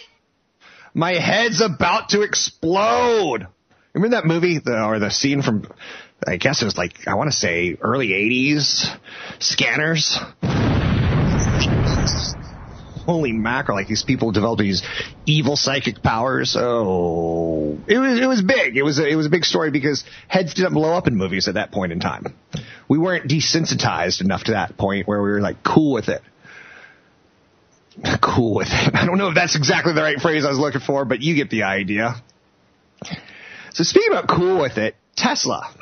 My 0.94 1.14
head's 1.14 1.62
about 1.62 2.10
to 2.10 2.22
explode. 2.22 3.48
Remember 3.94 4.16
that 4.16 4.26
movie, 4.26 4.60
the, 4.60 4.84
or 4.84 5.00
the 5.00 5.10
scene 5.10 5.42
from, 5.42 5.68
I 6.26 6.38
guess 6.38 6.62
it 6.62 6.66
was 6.66 6.78
like, 6.78 7.08
I 7.08 7.16
want 7.16 7.32
to 7.32 7.36
say 7.36 7.78
early 7.82 8.10
80s, 8.10 8.96
Scanners? 9.40 10.20
Holy 13.10 13.32
mackerel, 13.32 13.78
like 13.78 13.88
these 13.88 14.04
people 14.04 14.32
developed 14.32 14.62
these 14.62 14.84
evil 15.26 15.56
psychic 15.56 16.04
powers. 16.04 16.56
Oh, 16.58 17.78
it 17.88 17.98
was, 17.98 18.20
it 18.20 18.28
was 18.28 18.42
big. 18.42 18.78
It 18.78 18.84
was, 18.84 19.00
a, 19.00 19.08
it 19.08 19.16
was 19.16 19.26
a 19.26 19.30
big 19.30 19.46
story 19.46 19.72
because 19.72 20.04
heads 20.28 20.54
didn't 20.54 20.74
blow 20.74 20.94
up 20.94 21.08
in 21.08 21.16
movies 21.16 21.48
at 21.48 21.56
that 21.56 21.72
point 21.72 21.92
in 21.92 22.00
time. 22.00 22.36
We 22.88 23.00
weren't 23.00 23.28
desensitized 23.28 24.22
enough 24.22 24.44
to 24.44 24.52
that 24.52 24.78
point 24.78 25.08
where 25.08 25.22
we 25.22 25.30
were 25.30 25.42
like 25.42 25.64
cool 25.64 25.92
with 25.92 26.10
it. 26.10 26.22
Cool 28.22 28.56
with 28.56 28.70
it. 28.70 28.94
I 28.94 29.06
don't 29.06 29.18
know 29.18 29.30
if 29.30 29.36
that's 29.36 29.56
exactly 29.56 29.94
the 29.94 30.04
right 30.04 30.20
phrase 30.20 30.46
I 30.46 30.50
was 30.50 30.60
looking 30.60 30.82
for, 30.82 31.04
but 31.06 31.22
you 31.22 31.36
get 31.36 31.50
the 31.50 31.64
idea. 31.64 32.16
So 33.72 33.84
speaking 33.84 34.12
about 34.12 34.28
cool 34.28 34.62
with 34.62 34.78
it, 34.78 34.96
Tesla. 35.16 35.74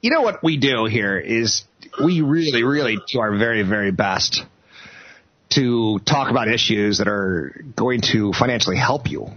You 0.00 0.10
know 0.10 0.22
what 0.22 0.42
we 0.42 0.56
do 0.56 0.86
here 0.86 1.18
is 1.18 1.64
we 2.02 2.20
really, 2.20 2.64
really 2.64 2.98
do 3.10 3.20
our 3.20 3.36
very, 3.36 3.62
very 3.62 3.90
best 3.90 4.44
to 5.50 5.98
talk 6.00 6.30
about 6.30 6.48
issues 6.48 6.98
that 6.98 7.08
are 7.08 7.64
going 7.74 8.00
to 8.12 8.32
financially 8.32 8.76
help 8.76 9.10
you, 9.10 9.28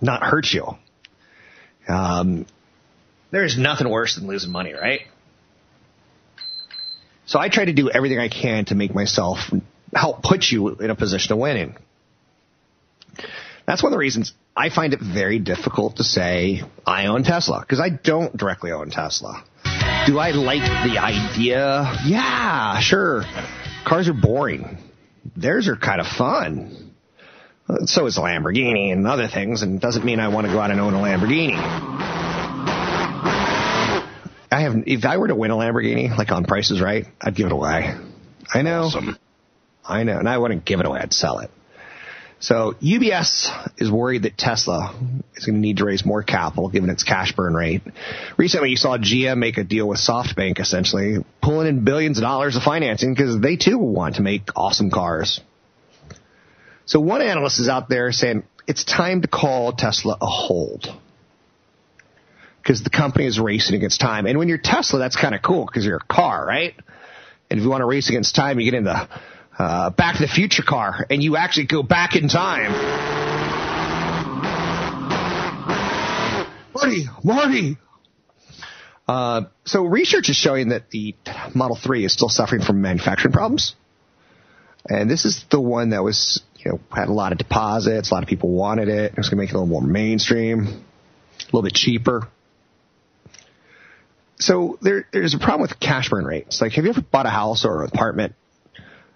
not 0.00 0.22
hurt 0.22 0.46
you. 0.52 0.76
Um, 1.88 2.46
there's 3.30 3.58
nothing 3.58 3.88
worse 3.88 4.14
than 4.14 4.26
losing 4.26 4.52
money, 4.52 4.72
right? 4.72 5.02
So 7.26 7.38
I 7.40 7.48
try 7.48 7.64
to 7.64 7.72
do 7.72 7.90
everything 7.90 8.18
I 8.18 8.28
can 8.28 8.66
to 8.66 8.74
make 8.74 8.94
myself 8.94 9.38
help 9.94 10.22
put 10.22 10.44
you 10.50 10.68
in 10.76 10.90
a 10.90 10.94
position 10.94 11.32
of 11.32 11.38
winning. 11.38 11.76
That's 13.66 13.82
one 13.82 13.92
of 13.92 13.94
the 13.94 13.98
reasons 13.98 14.34
I 14.56 14.68
find 14.68 14.92
it 14.92 15.00
very 15.00 15.38
difficult 15.38 15.96
to 15.96 16.04
say 16.04 16.62
I 16.86 17.06
own 17.06 17.24
Tesla 17.24 17.60
because 17.60 17.80
I 17.80 17.88
don't 17.88 18.36
directly 18.36 18.72
own 18.72 18.90
Tesla. 18.90 19.42
Do 20.06 20.18
I 20.18 20.32
like 20.32 20.62
the 20.88 20.98
idea? 20.98 21.98
Yeah, 22.04 22.78
sure. 22.80 23.24
Cars 23.84 24.08
are 24.08 24.14
boring. 24.14 24.78
Theirs 25.36 25.68
are 25.68 25.76
kind 25.76 26.00
of 26.00 26.06
fun. 26.06 26.92
So 27.84 28.06
is 28.06 28.18
a 28.18 28.20
Lamborghini 28.20 28.92
and 28.92 29.06
other 29.06 29.28
things, 29.28 29.62
and 29.62 29.76
it 29.76 29.80
doesn't 29.80 30.04
mean 30.04 30.20
I 30.20 30.28
want 30.28 30.46
to 30.46 30.52
go 30.52 30.60
out 30.60 30.70
and 30.70 30.80
own 30.80 30.94
a 30.94 30.98
Lamborghini. 30.98 31.56
I 34.50 34.60
have, 34.60 34.84
if 34.86 35.04
I 35.04 35.16
were 35.16 35.28
to 35.28 35.34
win 35.34 35.50
a 35.50 35.56
Lamborghini, 35.56 36.16
like 36.16 36.30
on 36.30 36.44
Prices 36.44 36.80
Right, 36.80 37.06
I'd 37.20 37.34
give 37.34 37.46
it 37.46 37.52
away. 37.52 37.94
I 38.52 38.62
know. 38.62 38.84
Awesome. 38.84 39.18
I 39.84 40.04
know, 40.04 40.18
and 40.18 40.28
I 40.28 40.38
wouldn't 40.38 40.64
give 40.64 40.80
it 40.80 40.86
away. 40.86 41.00
I'd 41.00 41.12
sell 41.12 41.40
it. 41.40 41.50
So 42.44 42.74
UBS 42.82 43.72
is 43.78 43.90
worried 43.90 44.24
that 44.24 44.36
Tesla 44.36 44.94
is 45.34 45.46
going 45.46 45.54
to 45.54 45.60
need 45.62 45.78
to 45.78 45.86
raise 45.86 46.04
more 46.04 46.22
capital 46.22 46.68
given 46.68 46.90
its 46.90 47.02
cash 47.02 47.32
burn 47.32 47.54
rate. 47.54 47.80
Recently, 48.36 48.68
you 48.68 48.76
saw 48.76 48.98
GM 48.98 49.38
make 49.38 49.56
a 49.56 49.64
deal 49.64 49.88
with 49.88 49.98
SoftBank, 49.98 50.60
essentially 50.60 51.24
pulling 51.40 51.68
in 51.68 51.84
billions 51.86 52.18
of 52.18 52.22
dollars 52.22 52.54
of 52.54 52.62
financing 52.62 53.14
because 53.14 53.40
they 53.40 53.56
too 53.56 53.78
want 53.78 54.16
to 54.16 54.22
make 54.22 54.42
awesome 54.56 54.90
cars. 54.90 55.40
So 56.84 57.00
one 57.00 57.22
analyst 57.22 57.60
is 57.60 57.70
out 57.70 57.88
there 57.88 58.12
saying 58.12 58.42
it's 58.66 58.84
time 58.84 59.22
to 59.22 59.28
call 59.28 59.72
Tesla 59.72 60.18
a 60.20 60.26
hold 60.26 60.94
because 62.60 62.82
the 62.82 62.90
company 62.90 63.24
is 63.24 63.40
racing 63.40 63.74
against 63.74 64.02
time. 64.02 64.26
And 64.26 64.38
when 64.38 64.48
you're 64.48 64.58
Tesla, 64.58 64.98
that's 64.98 65.16
kind 65.16 65.34
of 65.34 65.40
cool 65.40 65.64
because 65.64 65.86
you're 65.86 65.96
a 65.96 66.14
car, 66.14 66.44
right? 66.46 66.74
And 67.48 67.58
if 67.58 67.64
you 67.64 67.70
want 67.70 67.80
to 67.80 67.86
race 67.86 68.10
against 68.10 68.34
time, 68.34 68.60
you 68.60 68.70
get 68.70 68.76
in 68.76 68.84
the 68.84 69.08
uh, 69.58 69.90
Back 69.90 70.16
to 70.16 70.22
the 70.22 70.28
Future 70.28 70.62
car, 70.62 71.06
and 71.10 71.22
you 71.22 71.36
actually 71.36 71.66
go 71.66 71.82
back 71.82 72.16
in 72.16 72.28
time. 72.28 72.72
Marty, 76.74 77.04
Marty. 77.22 77.76
Uh, 79.06 79.42
so 79.64 79.84
research 79.84 80.28
is 80.28 80.36
showing 80.36 80.70
that 80.70 80.90
the 80.90 81.14
Model 81.54 81.76
3 81.76 82.04
is 82.04 82.12
still 82.12 82.28
suffering 82.28 82.62
from 82.62 82.80
manufacturing 82.80 83.32
problems. 83.32 83.74
And 84.86 85.10
this 85.10 85.24
is 85.24 85.44
the 85.50 85.60
one 85.60 85.90
that 85.90 86.02
was, 86.02 86.42
you 86.58 86.72
know, 86.72 86.80
had 86.90 87.08
a 87.08 87.12
lot 87.12 87.32
of 87.32 87.38
deposits, 87.38 88.10
a 88.10 88.14
lot 88.14 88.22
of 88.22 88.28
people 88.28 88.50
wanted 88.50 88.88
it. 88.88 89.12
It 89.12 89.16
was 89.16 89.28
going 89.28 89.38
to 89.38 89.42
make 89.42 89.50
it 89.50 89.54
a 89.54 89.58
little 89.58 89.66
more 89.66 89.82
mainstream, 89.82 90.60
a 90.66 91.44
little 91.46 91.62
bit 91.62 91.74
cheaper. 91.74 92.28
So 94.38 94.78
there, 94.82 95.06
there's 95.12 95.34
a 95.34 95.38
problem 95.38 95.62
with 95.62 95.78
cash 95.78 96.10
burn 96.10 96.24
rates. 96.24 96.60
Like, 96.60 96.72
have 96.72 96.84
you 96.84 96.90
ever 96.90 97.00
bought 97.02 97.26
a 97.26 97.30
house 97.30 97.64
or 97.64 97.82
an 97.82 97.90
apartment 97.92 98.34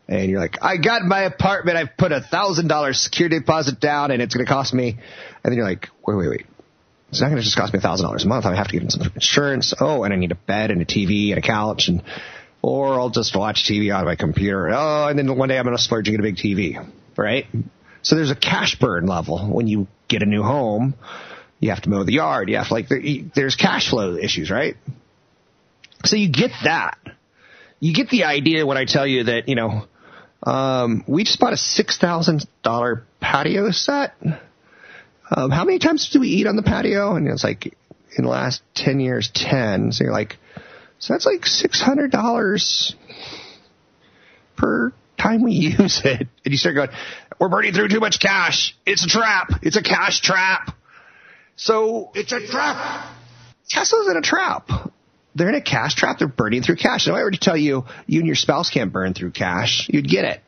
and 0.09 0.31
you're 0.31 0.41
like, 0.41 0.57
I 0.62 0.79
got 0.79 1.03
my 1.03 1.23
apartment. 1.23 1.77
I've 1.77 1.97
put 1.97 2.12
a 2.12 2.21
thousand 2.21 2.69
dollars 2.69 2.99
security 2.99 3.38
deposit 3.38 3.79
down 3.79 4.11
and 4.11 4.23
it's 4.23 4.35
going 4.35 4.45
to 4.45 4.50
cost 4.50 4.73
me. 4.73 4.93
And 4.93 5.53
then 5.53 5.55
you're 5.55 5.67
like, 5.67 5.88
wait, 6.07 6.17
wait, 6.17 6.29
wait. 6.31 6.47
It's 7.11 7.21
not 7.21 7.29
going 7.29 7.37
to 7.37 7.43
just 7.43 7.57
cost 7.57 7.73
me 7.73 7.79
a 7.79 7.83
thousand 7.83 8.07
dollars 8.07 8.25
a 8.25 8.29
month. 8.29 8.47
I 8.47 8.55
have 8.57 8.69
to 8.69 8.73
get 8.73 8.83
in 8.83 8.91
some 8.91 9.03
insurance. 9.15 9.75
Oh, 9.79 10.05
and 10.05 10.12
I 10.12 10.17
need 10.17 10.33
a 10.33 10.37
bed 10.37 10.71
and 10.71 10.81
a 10.81 10.87
TV 10.87 11.31
and 11.31 11.38
a 11.38 11.47
couch 11.47 11.88
and, 11.88 12.03
or 12.62 12.99
I'll 12.99 13.11
just 13.11 13.37
watch 13.37 13.65
TV 13.65 13.95
on 13.95 14.07
my 14.07 14.17
computer. 14.17 14.71
Oh, 14.71 15.09
and 15.09 15.19
then 15.19 15.37
one 15.37 15.50
day 15.50 15.59
I'm 15.59 15.65
going 15.65 15.77
to 15.77 15.83
splurge 15.83 16.09
and 16.09 16.17
get 16.17 16.21
a 16.21 16.31
big 16.31 16.37
TV, 16.37 16.91
right? 17.17 17.47
So 18.03 18.17
there's 18.17 18.31
a 18.31 18.37
cash 18.37 18.79
burn 18.79 19.07
level 19.07 19.47
when 19.47 19.67
you 19.67 19.88
get 20.09 20.23
a 20.23 20.27
new 20.27 20.43
home. 20.43 20.95
You 21.61 21.71
have 21.71 21.83
to 21.83 21.91
mow 21.91 22.05
the 22.05 22.15
yard. 22.15 22.49
You 22.49 22.57
have 22.57 22.69
to 22.69 22.75
like, 22.75 22.88
there's 23.35 23.57
cash 23.57 23.91
flow 23.91 24.17
issues, 24.17 24.50
right? 24.50 24.77
So 26.05 26.17
you 26.17 26.31
get 26.31 26.50
that. 26.65 26.99
You 27.81 27.93
get 27.93 28.09
the 28.09 28.25
idea 28.25 28.65
when 28.65 28.79
I 28.79 28.87
tell 28.87 29.07
you 29.07 29.25
that, 29.25 29.49
you 29.49 29.55
know, 29.55 29.87
um, 30.42 31.04
we 31.07 31.25
just 31.25 31.40
bought 31.40 31.52
a 31.52 31.57
six 31.57 31.99
thousand 31.99 32.47
dollar 32.62 33.04
patio 33.21 33.71
set. 33.71 34.14
um, 35.30 35.50
how 35.50 35.64
many 35.64 35.78
times 35.78 36.11
do 36.11 36.21
we 36.21 36.28
eat 36.28 36.47
on 36.47 36.57
the 36.57 36.62
patio? 36.62 37.16
And 37.16 37.26
it's 37.28 37.45
like 37.45 37.75
in 38.16 38.25
the 38.25 38.30
last 38.30 38.62
10 38.75 39.00
years, 39.00 39.30
10. 39.35 39.92
So 39.92 40.04
you're 40.04 40.12
like, 40.12 40.38
so 40.99 41.14
that's 41.14 41.26
like 41.26 41.42
$600 41.42 42.95
per 44.57 44.92
time 45.16 45.42
we 45.42 45.52
use 45.78 46.00
it. 46.04 46.21
And 46.45 46.52
you 46.52 46.57
start 46.57 46.75
going, 46.75 46.90
we're 47.38 47.49
burning 47.49 47.73
through 47.73 47.88
too 47.88 48.00
much 48.00 48.21
cash. 48.21 48.76
It's 48.87 49.04
a 49.04 49.09
trap. 49.09 49.50
It's 49.62 49.76
a 49.76 49.83
cash 49.83 50.21
trap. 50.21 50.75
So 51.57 52.11
it's 52.14 52.33
a 52.33 52.45
trap. 52.47 53.14
Tesla's 53.68 54.09
in 54.09 54.16
a 54.16 54.23
trap. 54.23 54.68
They're 55.38 55.49
in 55.49 55.54
a 55.54 55.62
cash 55.62 55.95
trap. 55.95 56.18
They're 56.18 56.28
burning 56.28 56.62
through 56.62 56.76
cash. 56.76 57.07
If 57.07 57.14
I 57.14 57.23
were 57.23 57.30
to 57.30 57.38
tell 57.38 57.57
you 57.57 57.85
you 58.07 58.21
and 58.21 58.26
your 58.26 58.37
spouse 58.37 58.71
can't 58.71 58.92
burn 58.92 59.14
through 59.14 59.30
cash, 59.30 59.88
you'd 59.88 60.09
get 60.09 60.25
it. 60.25 60.40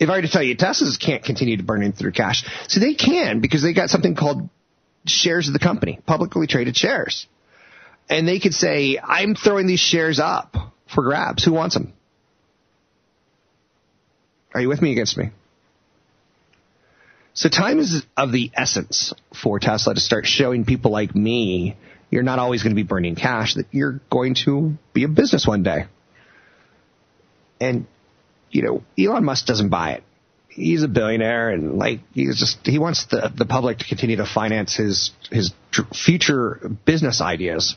If 0.00 0.08
I 0.08 0.16
were 0.16 0.22
to 0.22 0.28
tell 0.28 0.42
you 0.42 0.56
Teslas 0.56 0.98
can't 0.98 1.22
continue 1.22 1.58
to 1.58 1.62
burn 1.62 1.92
through 1.92 2.12
cash, 2.12 2.44
so 2.66 2.80
they 2.80 2.94
can 2.94 3.40
because 3.40 3.62
they 3.62 3.72
got 3.72 3.90
something 3.90 4.16
called 4.16 4.48
shares 5.06 5.46
of 5.46 5.52
the 5.52 5.60
company, 5.60 6.00
publicly 6.06 6.46
traded 6.46 6.76
shares. 6.76 7.26
And 8.08 8.26
they 8.26 8.40
could 8.40 8.54
say, 8.54 8.98
I'm 9.02 9.34
throwing 9.34 9.66
these 9.66 9.80
shares 9.80 10.18
up 10.18 10.56
for 10.92 11.04
grabs. 11.04 11.44
Who 11.44 11.52
wants 11.52 11.74
them? 11.74 11.92
Are 14.54 14.60
you 14.60 14.68
with 14.68 14.82
me 14.82 14.92
against 14.92 15.16
me? 15.16 15.30
So 17.34 17.48
time 17.48 17.78
is 17.78 18.04
of 18.16 18.32
the 18.32 18.50
essence 18.54 19.14
for 19.42 19.58
Tesla 19.58 19.94
to 19.94 20.00
start 20.00 20.26
showing 20.26 20.64
people 20.64 20.90
like 20.90 21.14
me 21.14 21.76
you're 22.12 22.22
not 22.22 22.38
always 22.38 22.62
going 22.62 22.72
to 22.72 22.76
be 22.76 22.86
burning 22.86 23.16
cash, 23.16 23.54
that 23.54 23.66
you're 23.72 24.00
going 24.10 24.34
to 24.44 24.74
be 24.92 25.04
a 25.04 25.08
business 25.08 25.46
one 25.46 25.62
day. 25.62 25.86
And, 27.58 27.86
you 28.50 28.62
know, 28.62 28.82
Elon 28.98 29.24
Musk 29.24 29.46
doesn't 29.46 29.70
buy 29.70 29.92
it. 29.92 30.04
He's 30.48 30.82
a 30.82 30.88
billionaire 30.88 31.48
and 31.48 31.78
like, 31.78 32.00
he's 32.12 32.38
just, 32.38 32.58
he 32.66 32.78
wants 32.78 33.06
the, 33.06 33.32
the 33.34 33.46
public 33.46 33.78
to 33.78 33.86
continue 33.86 34.16
to 34.16 34.26
finance 34.26 34.76
his, 34.76 35.12
his 35.30 35.52
future 35.94 36.60
business 36.84 37.22
ideas. 37.22 37.76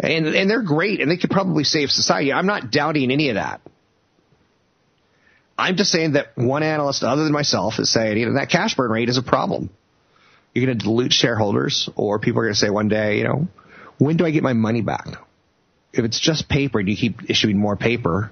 And, 0.00 0.26
and 0.26 0.50
they're 0.50 0.62
great 0.62 1.00
and 1.00 1.08
they 1.08 1.16
could 1.16 1.30
probably 1.30 1.62
save 1.62 1.90
society. 1.90 2.32
I'm 2.32 2.46
not 2.46 2.72
doubting 2.72 3.12
any 3.12 3.28
of 3.28 3.36
that. 3.36 3.60
I'm 5.56 5.76
just 5.76 5.92
saying 5.92 6.14
that 6.14 6.36
one 6.36 6.64
analyst 6.64 7.04
other 7.04 7.22
than 7.22 7.32
myself 7.32 7.78
is 7.78 7.92
saying, 7.92 8.18
you 8.18 8.26
know, 8.26 8.34
that 8.34 8.50
cash 8.50 8.74
burn 8.74 8.90
rate 8.90 9.08
is 9.08 9.16
a 9.16 9.22
problem. 9.22 9.70
You're 10.52 10.66
going 10.66 10.76
to 10.76 10.84
dilute 10.84 11.12
shareholders 11.12 11.88
or 11.94 12.18
people 12.18 12.40
are 12.40 12.46
going 12.46 12.54
to 12.54 12.58
say 12.58 12.68
one 12.68 12.88
day, 12.88 13.18
you 13.18 13.24
know, 13.24 13.46
when 13.98 14.16
do 14.16 14.26
I 14.26 14.30
get 14.30 14.42
my 14.42 14.52
money 14.52 14.82
back? 14.82 15.06
If 15.92 16.04
it's 16.04 16.20
just 16.20 16.48
paper 16.48 16.78
and 16.78 16.88
you 16.88 16.96
keep 16.96 17.30
issuing 17.30 17.58
more 17.58 17.76
paper, 17.76 18.30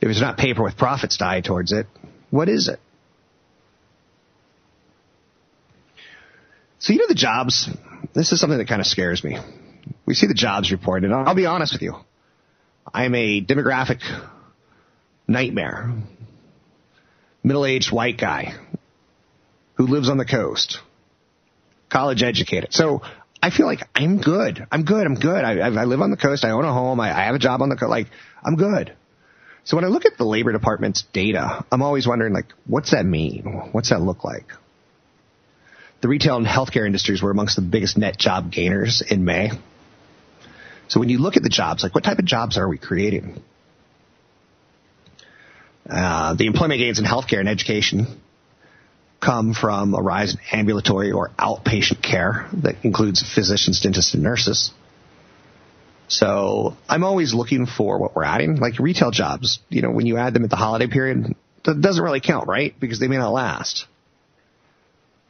if 0.00 0.08
it's 0.08 0.20
not 0.20 0.36
paper 0.38 0.62
with 0.62 0.76
profits 0.76 1.16
tied 1.16 1.44
towards 1.44 1.72
it, 1.72 1.86
what 2.30 2.48
is 2.48 2.68
it? 2.68 2.78
So 6.78 6.92
you 6.92 6.98
know 7.00 7.08
the 7.08 7.14
jobs, 7.14 7.68
this 8.14 8.32
is 8.32 8.40
something 8.40 8.58
that 8.58 8.68
kind 8.68 8.80
of 8.80 8.86
scares 8.86 9.22
me. 9.22 9.38
We 10.06 10.14
see 10.14 10.26
the 10.26 10.34
jobs 10.34 10.72
report 10.72 11.04
and 11.04 11.12
I'll 11.12 11.34
be 11.34 11.46
honest 11.46 11.72
with 11.74 11.82
you. 11.82 11.94
I'm 12.92 13.14
a 13.14 13.44
demographic 13.44 14.00
nightmare. 15.28 15.92
Middle-aged 17.42 17.92
white 17.92 18.18
guy 18.18 18.54
who 19.74 19.86
lives 19.86 20.08
on 20.08 20.18
the 20.18 20.24
coast. 20.24 20.78
College 21.90 22.22
educated. 22.22 22.72
So 22.72 23.02
I 23.42 23.50
feel 23.50 23.66
like 23.66 23.80
I'm 23.94 24.20
good. 24.20 24.66
I'm 24.70 24.84
good. 24.84 25.06
I'm 25.06 25.14
good. 25.14 25.44
I, 25.44 25.58
I 25.60 25.84
live 25.84 26.00
on 26.00 26.10
the 26.10 26.16
coast. 26.16 26.44
I 26.44 26.50
own 26.50 26.64
a 26.64 26.72
home. 26.72 27.00
I, 27.00 27.10
I 27.16 27.24
have 27.24 27.34
a 27.34 27.38
job 27.38 27.62
on 27.62 27.68
the 27.68 27.76
coast. 27.76 27.90
Like, 27.90 28.08
I'm 28.44 28.56
good. 28.56 28.94
So 29.64 29.76
when 29.76 29.84
I 29.84 29.88
look 29.88 30.04
at 30.04 30.18
the 30.18 30.24
labor 30.24 30.52
department's 30.52 31.02
data, 31.12 31.64
I'm 31.70 31.82
always 31.82 32.06
wondering, 32.06 32.32
like, 32.32 32.46
what's 32.66 32.90
that 32.90 33.04
mean? 33.04 33.70
What's 33.72 33.90
that 33.90 34.00
look 34.00 34.24
like? 34.24 34.46
The 36.00 36.08
retail 36.08 36.36
and 36.36 36.46
healthcare 36.46 36.86
industries 36.86 37.22
were 37.22 37.30
amongst 37.30 37.56
the 37.56 37.62
biggest 37.62 37.98
net 37.98 38.18
job 38.18 38.50
gainers 38.50 39.02
in 39.02 39.24
May. 39.24 39.50
So 40.88 40.98
when 40.98 41.08
you 41.08 41.18
look 41.18 41.36
at 41.36 41.42
the 41.42 41.50
jobs, 41.50 41.82
like, 41.82 41.94
what 41.94 42.04
type 42.04 42.18
of 42.18 42.24
jobs 42.24 42.58
are 42.58 42.68
we 42.68 42.78
creating? 42.78 43.42
Uh, 45.88 46.34
the 46.34 46.46
employment 46.46 46.78
gains 46.78 46.98
in 46.98 47.04
healthcare 47.04 47.40
and 47.40 47.48
education 47.48 48.06
come 49.20 49.54
from 49.54 49.94
a 49.94 50.00
rise 50.00 50.34
in 50.34 50.40
ambulatory 50.52 51.12
or 51.12 51.30
outpatient 51.38 52.02
care 52.02 52.48
that 52.54 52.76
includes 52.84 53.22
physicians, 53.22 53.80
dentists, 53.80 54.14
and 54.14 54.22
nurses. 54.22 54.72
So 56.08 56.76
I'm 56.88 57.04
always 57.04 57.32
looking 57.34 57.66
for 57.66 57.98
what 57.98 58.16
we're 58.16 58.24
adding, 58.24 58.56
like 58.56 58.78
retail 58.78 59.10
jobs. 59.10 59.60
You 59.68 59.82
know, 59.82 59.90
when 59.90 60.06
you 60.06 60.16
add 60.16 60.34
them 60.34 60.42
at 60.42 60.50
the 60.50 60.56
holiday 60.56 60.88
period, 60.88 61.36
that 61.64 61.80
doesn't 61.80 62.02
really 62.02 62.20
count, 62.20 62.48
right? 62.48 62.74
Because 62.80 62.98
they 62.98 63.08
may 63.08 63.18
not 63.18 63.32
last. 63.32 63.86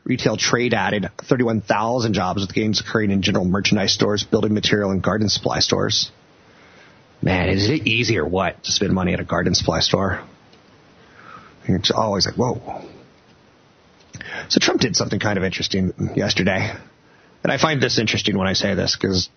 Retail 0.05 0.37
trade 0.39 0.73
added 0.73 1.11
31,000 1.29 2.15
jobs 2.15 2.41
with 2.41 2.55
gains 2.55 2.81
occurring 2.81 3.11
in 3.11 3.21
general 3.21 3.45
merchandise 3.45 3.93
stores, 3.93 4.25
building 4.25 4.55
material, 4.55 4.91
and 4.91 5.03
garden 5.03 5.29
supply 5.29 5.59
stores. 5.59 6.11
Man, 7.21 7.51
is 7.51 7.69
it 7.69 7.87
easy 7.87 8.19
or 8.19 8.27
what 8.27 8.65
to 8.65 8.73
spend 8.73 8.95
money 8.95 9.13
at 9.13 9.21
a 9.21 9.25
garden 9.25 9.55
supply 9.55 9.81
store? 9.81 10.23
It's 11.67 11.91
always 11.91 12.25
like, 12.25 12.37
whoa, 12.37 12.83
so 14.49 14.59
Trump 14.61 14.81
did 14.81 14.97
something 14.97 15.19
kind 15.19 15.39
of 15.39 15.45
interesting 15.45 15.93
yesterday. 16.17 16.73
And 17.43 17.53
I 17.53 17.59
find 17.59 17.81
this 17.81 17.99
interesting 17.99 18.37
when 18.37 18.47
I 18.47 18.53
say 18.53 18.75
this 18.75 18.97
because 18.97 19.31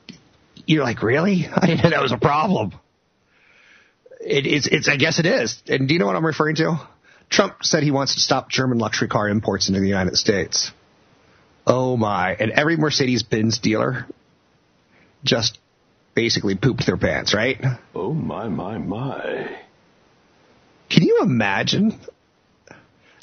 you're 0.66 0.84
like, 0.84 1.04
really? 1.04 1.48
I 1.56 1.68
didn't 1.68 1.84
know 1.84 1.90
that 1.92 2.02
was 2.02 2.12
a 2.12 2.18
problem. 2.18 2.74
It, 4.20 4.46
it's, 4.46 4.68
it's, 4.68 4.88
I 4.88 4.98
guess 4.98 5.20
it 5.20 5.26
is. 5.26 5.62
And 5.68 5.88
do 5.88 5.94
you 5.94 6.00
know 6.00 6.06
what 6.06 6.16
I'm 6.16 6.26
referring 6.26 6.56
to? 6.58 6.80
Trump 7.30 7.64
said 7.64 7.84
he 7.84 7.92
wants 7.92 8.16
to 8.16 8.22
stop 8.22 8.50
German 8.50 8.78
luxury 8.78 9.08
car 9.08 9.28
imports 9.28 9.68
into 9.68 9.80
the 9.80 9.88
United 9.88 10.16
States. 10.18 10.72
Oh 11.66 11.98
my. 11.98 12.36
And 12.36 12.52
every 12.52 12.78
Mercedes 12.78 13.24
Benz 13.24 13.60
dealer 13.60 14.06
just 15.24 15.60
basically 16.14 16.56
pooped 16.56 16.86
their 16.86 16.98
pants, 16.98 17.34
right? 17.34 17.60
Oh 17.96 18.14
my, 18.14 18.48
my, 18.48 18.78
my. 18.78 19.58
Can 20.90 21.04
you 21.04 21.22
imagine 21.22 22.00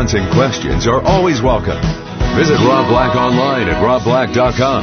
comments 0.00 0.14
and 0.14 0.32
questions 0.32 0.86
are 0.86 1.02
always 1.02 1.42
welcome. 1.42 1.76
Visit 2.34 2.56
Rob 2.60 2.88
Black 2.88 3.14
online 3.16 3.68
at 3.68 3.82
robblack.com. 3.84 4.82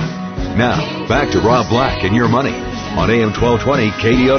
Now, 0.56 1.08
back 1.08 1.32
to 1.32 1.39
Rob 1.39 1.67
Black 1.69 2.03
and 2.03 2.15
your 2.15 2.27
money 2.27 2.53
on 2.53 3.10
AM 3.10 3.34
1220 3.34 3.89
KDOW. 3.97 4.38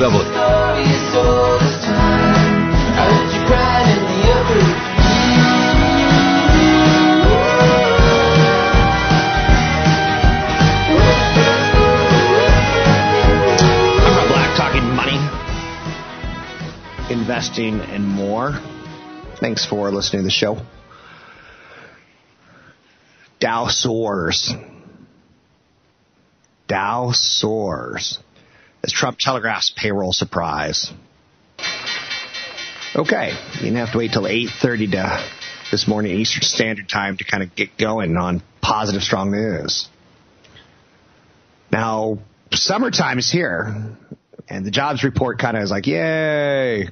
Investing, 17.10 17.80
and 17.80 18.06
more. 18.06 18.60
Thanks 19.40 19.64
for 19.64 19.90
listening 19.92 20.22
to 20.22 20.24
the 20.24 20.30
show. 20.30 20.58
Dow 23.38 23.68
soars. 23.68 24.52
Dow 26.66 27.12
soars 27.12 28.18
as 28.82 28.92
Trump 28.92 29.18
telegraphs 29.20 29.72
payroll 29.76 30.12
surprise. 30.12 30.90
Okay, 32.96 33.32
you 33.54 33.60
didn't 33.60 33.76
have 33.76 33.92
to 33.92 33.98
wait 33.98 34.12
till 34.12 34.26
8:30 34.26 34.90
to 34.92 35.24
this 35.70 35.86
morning 35.86 36.18
Eastern 36.18 36.42
Standard 36.42 36.88
Time 36.88 37.16
to 37.18 37.24
kind 37.24 37.44
of 37.44 37.54
get 37.54 37.76
going 37.78 38.16
on 38.16 38.42
positive, 38.60 39.02
strong 39.02 39.30
news. 39.30 39.88
Now, 41.70 42.18
summertime 42.52 43.18
is 43.18 43.30
here, 43.30 43.96
and 44.48 44.66
the 44.66 44.72
jobs 44.72 45.04
report 45.04 45.38
kind 45.38 45.56
of 45.56 45.62
is 45.62 45.70
like, 45.70 45.86
yay, 45.86 46.88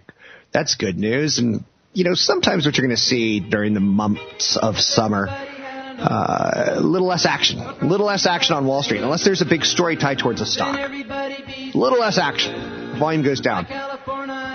that's 0.53 0.77
good 0.77 0.97
news. 0.97 1.39
And, 1.39 1.65
you 1.97 2.05
know, 2.05 2.15
sometimes 2.15 2.67
what 2.67 2.77
you're 2.77 2.87
going 2.87 2.95
to 2.95 3.03
see 3.03 3.41
during 3.41 3.73
the 3.73 3.81
months 3.81 4.59
of 4.61 4.77
summer, 4.77 5.29
uh, 5.31 6.75
a 6.75 6.81
little 6.81 7.09
less 7.09 7.25
action, 7.25 7.59
a 7.59 7.87
little 7.87 8.05
less 8.05 8.27
action 8.27 8.55
on 8.55 8.67
Wall 8.67 8.83
Street, 8.83 9.01
unless 9.01 9.25
there's 9.25 9.41
a 9.41 9.47
big 9.47 9.65
story 9.65 9.97
tied 9.97 10.19
towards 10.19 10.43
a 10.43 10.47
stock. 10.47 10.79
A 10.79 11.71
little 11.75 11.99
less 11.99 12.19
action. 12.19 12.99
Volume 12.99 13.23
goes 13.23 13.41
down 13.41 13.65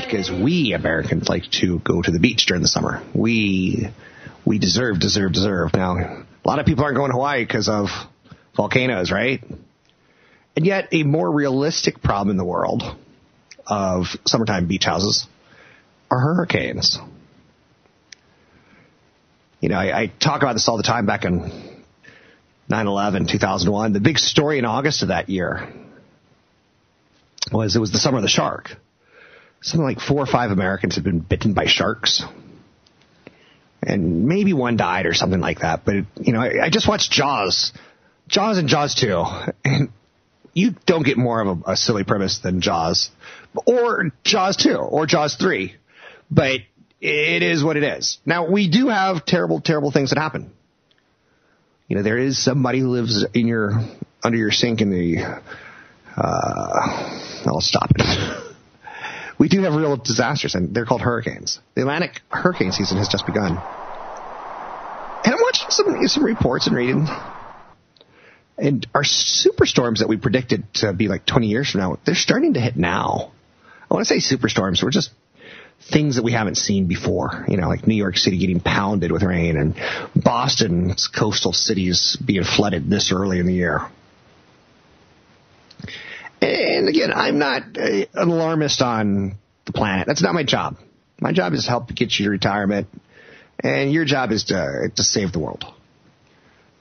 because 0.05 0.29
we 0.29 0.73
Americans 0.73 1.29
like 1.29 1.49
to 1.53 1.79
go 1.79 2.03
to 2.03 2.11
the 2.11 2.19
beach 2.19 2.45
during 2.45 2.61
the 2.61 2.67
summer. 2.67 3.01
We 3.15 3.87
we 4.45 4.59
deserve, 4.59 4.99
deserve, 4.99 5.33
deserve. 5.33 5.73
Now, 5.73 5.97
a 5.97 6.25
lot 6.45 6.59
of 6.59 6.67
people 6.67 6.83
aren't 6.83 6.97
going 6.97 7.09
to 7.09 7.15
Hawaii 7.15 7.43
because 7.43 7.69
of 7.69 7.87
volcanoes, 8.55 9.11
right? 9.11 9.43
And 10.55 10.63
yet, 10.63 10.89
a 10.91 11.01
more 11.01 11.31
realistic 11.31 12.03
problem 12.03 12.29
in 12.29 12.37
the 12.37 12.45
world 12.45 12.83
of 13.65 14.05
summertime 14.27 14.67
beach 14.67 14.85
houses 14.85 15.25
are 16.11 16.19
hurricanes. 16.19 16.99
You 19.61 19.69
know, 19.69 19.77
I, 19.77 20.01
I 20.01 20.07
talk 20.07 20.41
about 20.41 20.53
this 20.53 20.67
all 20.67 20.77
the 20.77 20.83
time 20.83 21.05
back 21.05 21.23
in 21.23 21.51
9-11, 22.69 23.29
2001. 23.29 23.93
The 23.93 23.99
big 23.99 24.17
story 24.17 24.57
in 24.57 24.65
August 24.65 25.03
of 25.03 25.09
that 25.09 25.29
year 25.29 25.71
was 27.51 27.75
it 27.75 27.79
was 27.79 27.91
the 27.91 27.99
summer 27.99 28.17
of 28.17 28.23
the 28.23 28.29
shark. 28.29 28.75
Something 29.61 29.85
like 29.85 29.99
four 29.99 30.17
or 30.17 30.25
five 30.25 30.49
Americans 30.49 30.95
had 30.95 31.03
been 31.03 31.19
bitten 31.19 31.53
by 31.53 31.67
sharks. 31.67 32.23
And 33.83 34.25
maybe 34.25 34.53
one 34.53 34.77
died 34.77 35.05
or 35.05 35.13
something 35.13 35.39
like 35.39 35.59
that. 35.59 35.85
But, 35.85 35.95
it, 35.95 36.05
you 36.19 36.33
know, 36.33 36.41
I, 36.41 36.65
I 36.65 36.69
just 36.71 36.87
watched 36.87 37.11
Jaws. 37.11 37.71
Jaws 38.27 38.57
and 38.57 38.67
Jaws 38.67 38.95
2. 38.95 39.23
And 39.63 39.89
you 40.53 40.71
don't 40.87 41.05
get 41.05 41.17
more 41.17 41.39
of 41.39 41.47
a, 41.67 41.71
a 41.73 41.77
silly 41.77 42.03
premise 42.03 42.39
than 42.39 42.61
Jaws. 42.61 43.11
Or 43.67 44.09
Jaws 44.23 44.57
2. 44.57 44.73
Or 44.73 45.05
Jaws 45.05 45.35
3. 45.35 45.75
But 46.31 46.61
it 47.01 47.41
is 47.41 47.63
what 47.63 47.77
it 47.77 47.83
is. 47.83 48.19
Now, 48.25 48.49
we 48.49 48.69
do 48.69 48.89
have 48.89 49.25
terrible, 49.25 49.59
terrible 49.59 49.91
things 49.91 50.11
that 50.11 50.19
happen. 50.19 50.51
You 51.87 51.97
know, 51.97 52.03
there 52.03 52.17
is 52.17 52.41
somebody 52.41 52.79
who 52.79 52.89
lives 52.89 53.25
in 53.33 53.47
your, 53.47 53.71
under 54.23 54.37
your 54.37 54.51
sink 54.51 54.81
in 54.81 54.91
the, 54.91 55.41
uh, 56.15 57.41
I'll 57.45 57.59
stop 57.59 57.91
it. 57.95 58.53
we 59.39 59.49
do 59.49 59.63
have 59.63 59.73
real 59.73 59.97
disasters, 59.97 60.53
and 60.53 60.73
they're 60.73 60.85
called 60.85 61.01
hurricanes. 61.01 61.59
The 61.73 61.81
Atlantic 61.81 62.21
hurricane 62.29 62.71
season 62.71 62.97
has 62.97 63.09
just 63.09 63.25
begun. 63.25 63.57
And 65.23 65.33
I'm 65.35 65.41
watching 65.41 65.69
some, 65.69 66.07
some 66.07 66.23
reports 66.23 66.67
and 66.67 66.75
reading, 66.75 67.07
and 68.57 68.87
our 68.93 69.03
superstorms 69.03 69.99
that 69.99 70.07
we 70.07 70.17
predicted 70.17 70.71
to 70.75 70.93
be 70.93 71.07
like 71.07 71.25
20 71.25 71.47
years 71.47 71.71
from 71.71 71.81
now, 71.81 71.97
they're 72.05 72.13
starting 72.13 72.53
to 72.53 72.59
hit 72.59 72.77
now. 72.77 73.31
I 73.89 73.93
want 73.93 74.07
to 74.07 74.19
say 74.19 74.35
superstorms. 74.35 74.83
We're 74.83 74.91
just 74.91 75.09
things 75.81 76.15
that 76.15 76.23
we 76.23 76.31
haven't 76.31 76.55
seen 76.55 76.87
before. 76.87 77.45
You 77.47 77.57
know, 77.57 77.67
like 77.67 77.87
New 77.87 77.95
York 77.95 78.17
City 78.17 78.37
getting 78.37 78.59
pounded 78.59 79.11
with 79.11 79.23
rain 79.23 79.57
and 79.57 79.75
Boston's 80.15 81.07
coastal 81.07 81.53
cities 81.53 82.17
being 82.23 82.43
flooded 82.43 82.89
this 82.89 83.11
early 83.11 83.39
in 83.39 83.45
the 83.45 83.53
year. 83.53 83.81
And 86.41 86.89
again, 86.89 87.11
I'm 87.13 87.37
not 87.37 87.77
an 87.77 88.07
alarmist 88.15 88.81
on 88.81 89.37
the 89.65 89.73
planet. 89.73 90.07
That's 90.07 90.23
not 90.23 90.33
my 90.33 90.43
job. 90.43 90.77
My 91.19 91.31
job 91.33 91.53
is 91.53 91.65
to 91.65 91.69
help 91.69 91.93
get 91.93 92.17
you 92.17 92.25
to 92.25 92.31
retirement, 92.31 92.87
and 93.63 93.91
your 93.93 94.05
job 94.05 94.31
is 94.31 94.45
to 94.45 94.91
to 94.95 95.03
save 95.03 95.31
the 95.31 95.39
world. 95.39 95.65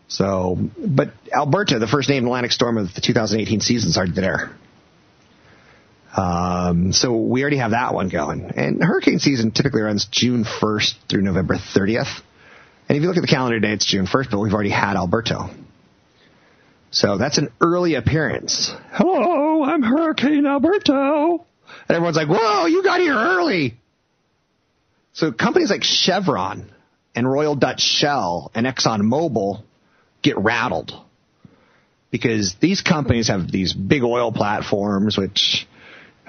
So, 0.09 0.59
but 0.79 1.13
Alberto, 1.33 1.79
the 1.79 1.87
first 1.87 2.09
named 2.09 2.25
Atlantic 2.27 2.53
storm 2.53 2.79
of 2.79 2.95
the 2.95 3.01
2018 3.01 3.61
season, 3.61 3.93
started 3.93 4.15
there. 4.15 4.51
Um, 6.17 6.93
so 6.93 7.17
we 7.17 7.43
already 7.43 7.59
have 7.59 7.71
that 7.71 7.95
one 7.95 8.09
going. 8.09 8.51
And 8.57 8.83
hurricane 8.83 9.19
season 9.19 9.53
typically 9.53 9.83
runs 9.83 10.07
June 10.07 10.45
1st 10.45 10.95
through 11.09 11.23
November 11.23 11.55
30th. 11.55 12.21
And 12.89 12.97
if 12.97 13.03
you 13.03 13.09
look 13.09 13.17
at 13.17 13.23
the 13.23 13.29
calendar 13.29 13.61
day, 13.61 13.73
it's 13.73 13.87
June 13.87 14.07
1st, 14.07 14.31
but 14.31 14.39
we've 14.39 14.53
already 14.53 14.71
had 14.71 14.97
Alberto. 14.97 15.51
So 16.91 17.19
that's 17.19 17.39
an 17.39 17.53
early 17.61 17.95
appearance. 17.95 18.73
Hello, 18.91 19.63
I'm 19.63 19.83
Hurricane 19.83 20.45
Alberto. 20.45 21.47
And 21.89 21.97
everyone's 21.97 22.17
like, 22.17 22.29
whoa, 22.29 22.67
you 22.67 22.83
got 22.83 23.01
here 23.01 23.15
early. 23.15 23.77
So 25.13 25.31
companies 25.31 25.71
like 25.71 25.85
Chevron 25.85 26.69
and 27.15 27.31
Royal 27.31 27.55
Dutch 27.55 27.81
Shell 27.81 28.51
and 28.55 28.67
Exxon 28.67 29.03
Mobil 29.03 29.63
get 30.23 30.37
rattled 30.39 30.93
because 32.11 32.57
these 32.61 32.83
companies 32.83 33.29
have 33.29 33.51
these 33.51 33.73
big 33.73 34.03
oil 34.03 34.33
platforms, 34.33 35.17
which 35.17 35.69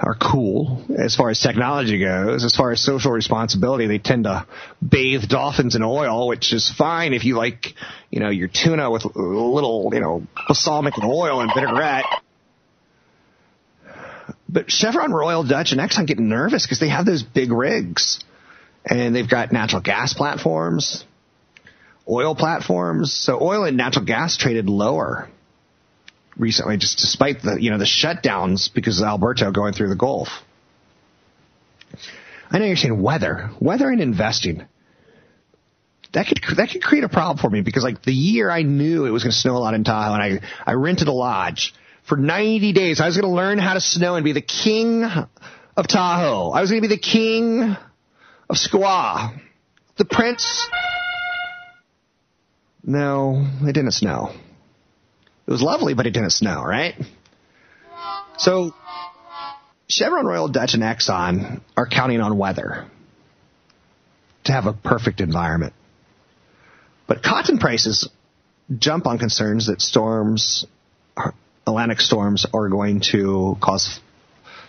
are 0.02 0.16
cool 0.16 0.84
as 0.98 1.16
far 1.16 1.30
as 1.30 1.40
technology 1.40 2.00
goes. 2.00 2.44
As 2.44 2.56
far 2.56 2.72
as 2.72 2.84
social 2.84 3.12
responsibility, 3.12 3.86
they 3.86 4.00
tend 4.00 4.24
to 4.24 4.48
bathe 4.88 5.28
dolphins 5.28 5.76
in 5.76 5.84
oil, 5.84 6.28
which 6.28 6.54
is 6.54 6.72
fine 6.76 7.14
if 7.14 7.24
you 7.24 7.38
like, 7.38 7.74
you 8.10 8.20
know, 8.20 8.30
your 8.30 8.48
tuna 8.48 8.90
with 8.90 9.06
a 9.06 9.20
little, 9.20 9.92
you 9.94 10.00
know, 10.00 10.24
balsamic 10.48 10.98
and 10.98 11.06
oil 11.06 11.42
and 11.42 11.52
vinaigrette. 11.54 12.06
But 14.50 14.72
Chevron, 14.72 15.14
Royal 15.14 15.44
Dutch, 15.44 15.72
and 15.72 15.80
Exxon 15.80 16.08
get 16.08 16.20
nervous 16.20 16.66
because 16.66 16.80
they 16.80 16.90
have 16.90 17.06
those 17.06 17.24
big 17.24 17.52
rigs. 17.52 18.20
And 18.84 19.16
they've 19.16 19.30
got 19.30 19.52
natural 19.52 19.82
gas 19.82 20.14
platforms, 20.14 21.06
oil 22.10 22.34
platforms. 22.34 23.14
So 23.14 23.40
oil 23.40 23.66
and 23.66 23.78
natural 23.78 24.06
gas 24.06 24.36
traded 24.36 24.68
lower 24.68 25.30
recently, 26.38 26.78
just 26.78 26.98
despite 26.98 27.42
the 27.42 27.62
you 27.62 27.72
know 27.72 27.78
the 27.78 27.86
shutdowns 27.86 28.74
because 28.74 29.00
of 29.00 29.06
Alberto 29.06 29.52
going 29.52 29.74
through 29.74 29.90
the 29.90 29.96
Gulf. 29.96 30.30
I 32.50 32.60
know 32.60 32.66
you're 32.66 32.76
saying 32.76 33.02
weather, 33.02 33.52
weather 33.60 33.90
and 33.90 34.02
investing. 34.02 34.66
That 36.14 36.28
could 36.28 36.58
that 36.58 36.70
could 36.70 36.84
create 36.84 37.04
a 37.04 37.10
problem 37.10 37.38
for 37.38 37.50
me 37.50 37.62
because 37.62 37.84
like 37.84 38.04
the 38.04 38.14
year 38.14 38.52
I 38.52 38.64
knew 38.64 39.06
it 39.06 39.12
was 39.12 39.24
going 39.24 39.32
to 39.32 39.38
snow 39.38 39.56
a 39.56 39.60
lot 39.60 39.74
in 39.74 39.84
Tahoe 39.84 40.14
and 40.14 40.22
I 40.22 40.70
I 40.70 40.74
rented 40.74 41.08
a 41.08 41.14
lodge 41.14 41.74
for 42.04 42.18
90 42.18 42.74
days. 42.74 43.00
I 43.00 43.06
was 43.06 43.16
going 43.16 43.30
to 43.30 43.36
learn 43.36 43.58
how 43.58 43.74
to 43.74 43.80
snow 43.80 44.16
and 44.16 44.26
be 44.26 44.34
the 44.34 44.42
king 44.42 45.06
of 45.06 45.88
Tahoe. 45.88 46.52
I 46.52 46.60
was 46.60 46.70
going 46.70 46.82
to 46.82 46.88
be 46.88 46.94
the 46.94 47.02
king 47.02 47.62
of 48.50 48.56
Squaw, 48.58 49.40
the 49.98 50.06
prince. 50.06 50.68
No, 52.84 53.48
it 53.62 53.72
didn't 53.74 53.92
snow. 53.92 54.34
It 55.52 55.60
was 55.60 55.62
lovely, 55.62 55.94
but 55.94 56.08
it 56.08 56.12
didn't 56.12 56.30
snow, 56.30 56.64
right? 56.64 56.96
So, 58.38 58.74
Chevron, 59.90 60.26
Royal 60.26 60.48
Dutch, 60.48 60.76
and 60.76 60.82
Exxon 60.82 61.60
are 61.76 61.86
counting 61.86 62.22
on 62.22 62.38
weather 62.38 62.88
to 64.46 64.52
have 64.54 64.66
a 64.66 64.72
perfect 64.72 65.20
environment. 65.20 65.74
But 67.06 67.22
cotton 67.22 67.58
prices 67.58 68.08
jump 68.78 69.06
on 69.06 69.18
concerns 69.18 69.68
that 69.68 69.82
storms, 69.82 70.66
Atlantic 71.68 72.00
storms, 72.00 72.46
are 72.54 72.70
going 72.70 73.02
to 73.12 73.58
cause 73.60 74.00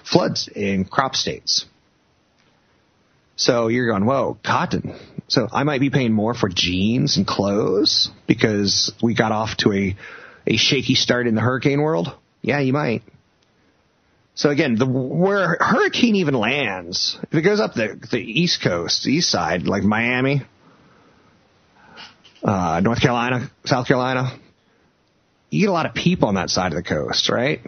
floods 0.03 0.49
in 0.49 0.85
crop 0.85 1.15
states. 1.15 1.65
So 3.37 3.69
you're 3.69 3.87
going, 3.87 4.05
whoa, 4.05 4.37
cotton. 4.45 4.99
So 5.29 5.47
I 5.53 5.63
might 5.63 5.81
be 5.81 5.91
paying 5.91 6.13
more 6.13 6.35
for 6.35 6.49
jeans 6.49 7.19
and 7.19 7.25
clothes 7.25 8.11
because 8.27 8.93
we 9.01 9.15
got 9.15 9.31
off 9.31 9.57
to 9.59 9.73
a 9.73 9.97
a 10.47 10.57
shaky 10.57 10.95
start 10.95 11.27
in 11.27 11.35
the 11.35 11.41
hurricane 11.41 11.81
world? 11.81 12.13
Yeah, 12.41 12.61
you 12.61 12.73
might. 12.73 13.03
So 14.35 14.51
again, 14.51 14.77
the, 14.77 14.87
where 14.87 15.55
a 15.55 15.65
hurricane 15.65 16.17
even 16.17 16.35
lands, 16.35 17.19
if 17.23 17.35
it 17.35 17.43
goes 17.43 17.61
up 17.61 17.75
the, 17.75 17.99
the 18.11 18.19
east 18.19 18.63
coast, 18.63 19.07
east 19.07 19.31
side, 19.31 19.67
like 19.67 19.83
Miami, 19.83 20.43
uh, 22.43 22.81
North 22.83 23.01
Carolina, 23.01 23.51
South 23.65 23.87
Carolina, 23.87 24.39
you 25.51 25.61
get 25.61 25.69
a 25.69 25.73
lot 25.73 25.87
of 25.87 25.95
people 25.95 26.29
on 26.29 26.37
that 26.37 26.49
side 26.49 26.73
of 26.73 26.77
the 26.77 26.83
coast, 26.83 27.29
right? 27.29 27.61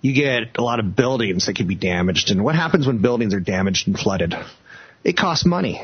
You 0.00 0.14
get 0.14 0.56
a 0.58 0.62
lot 0.62 0.80
of 0.80 0.96
buildings 0.96 1.46
that 1.46 1.56
could 1.56 1.68
be 1.68 1.74
damaged. 1.74 2.30
And 2.30 2.42
what 2.42 2.54
happens 2.54 2.86
when 2.86 3.02
buildings 3.02 3.34
are 3.34 3.40
damaged 3.40 3.86
and 3.88 3.98
flooded? 3.98 4.34
It 5.02 5.18
costs 5.18 5.44
money, 5.44 5.82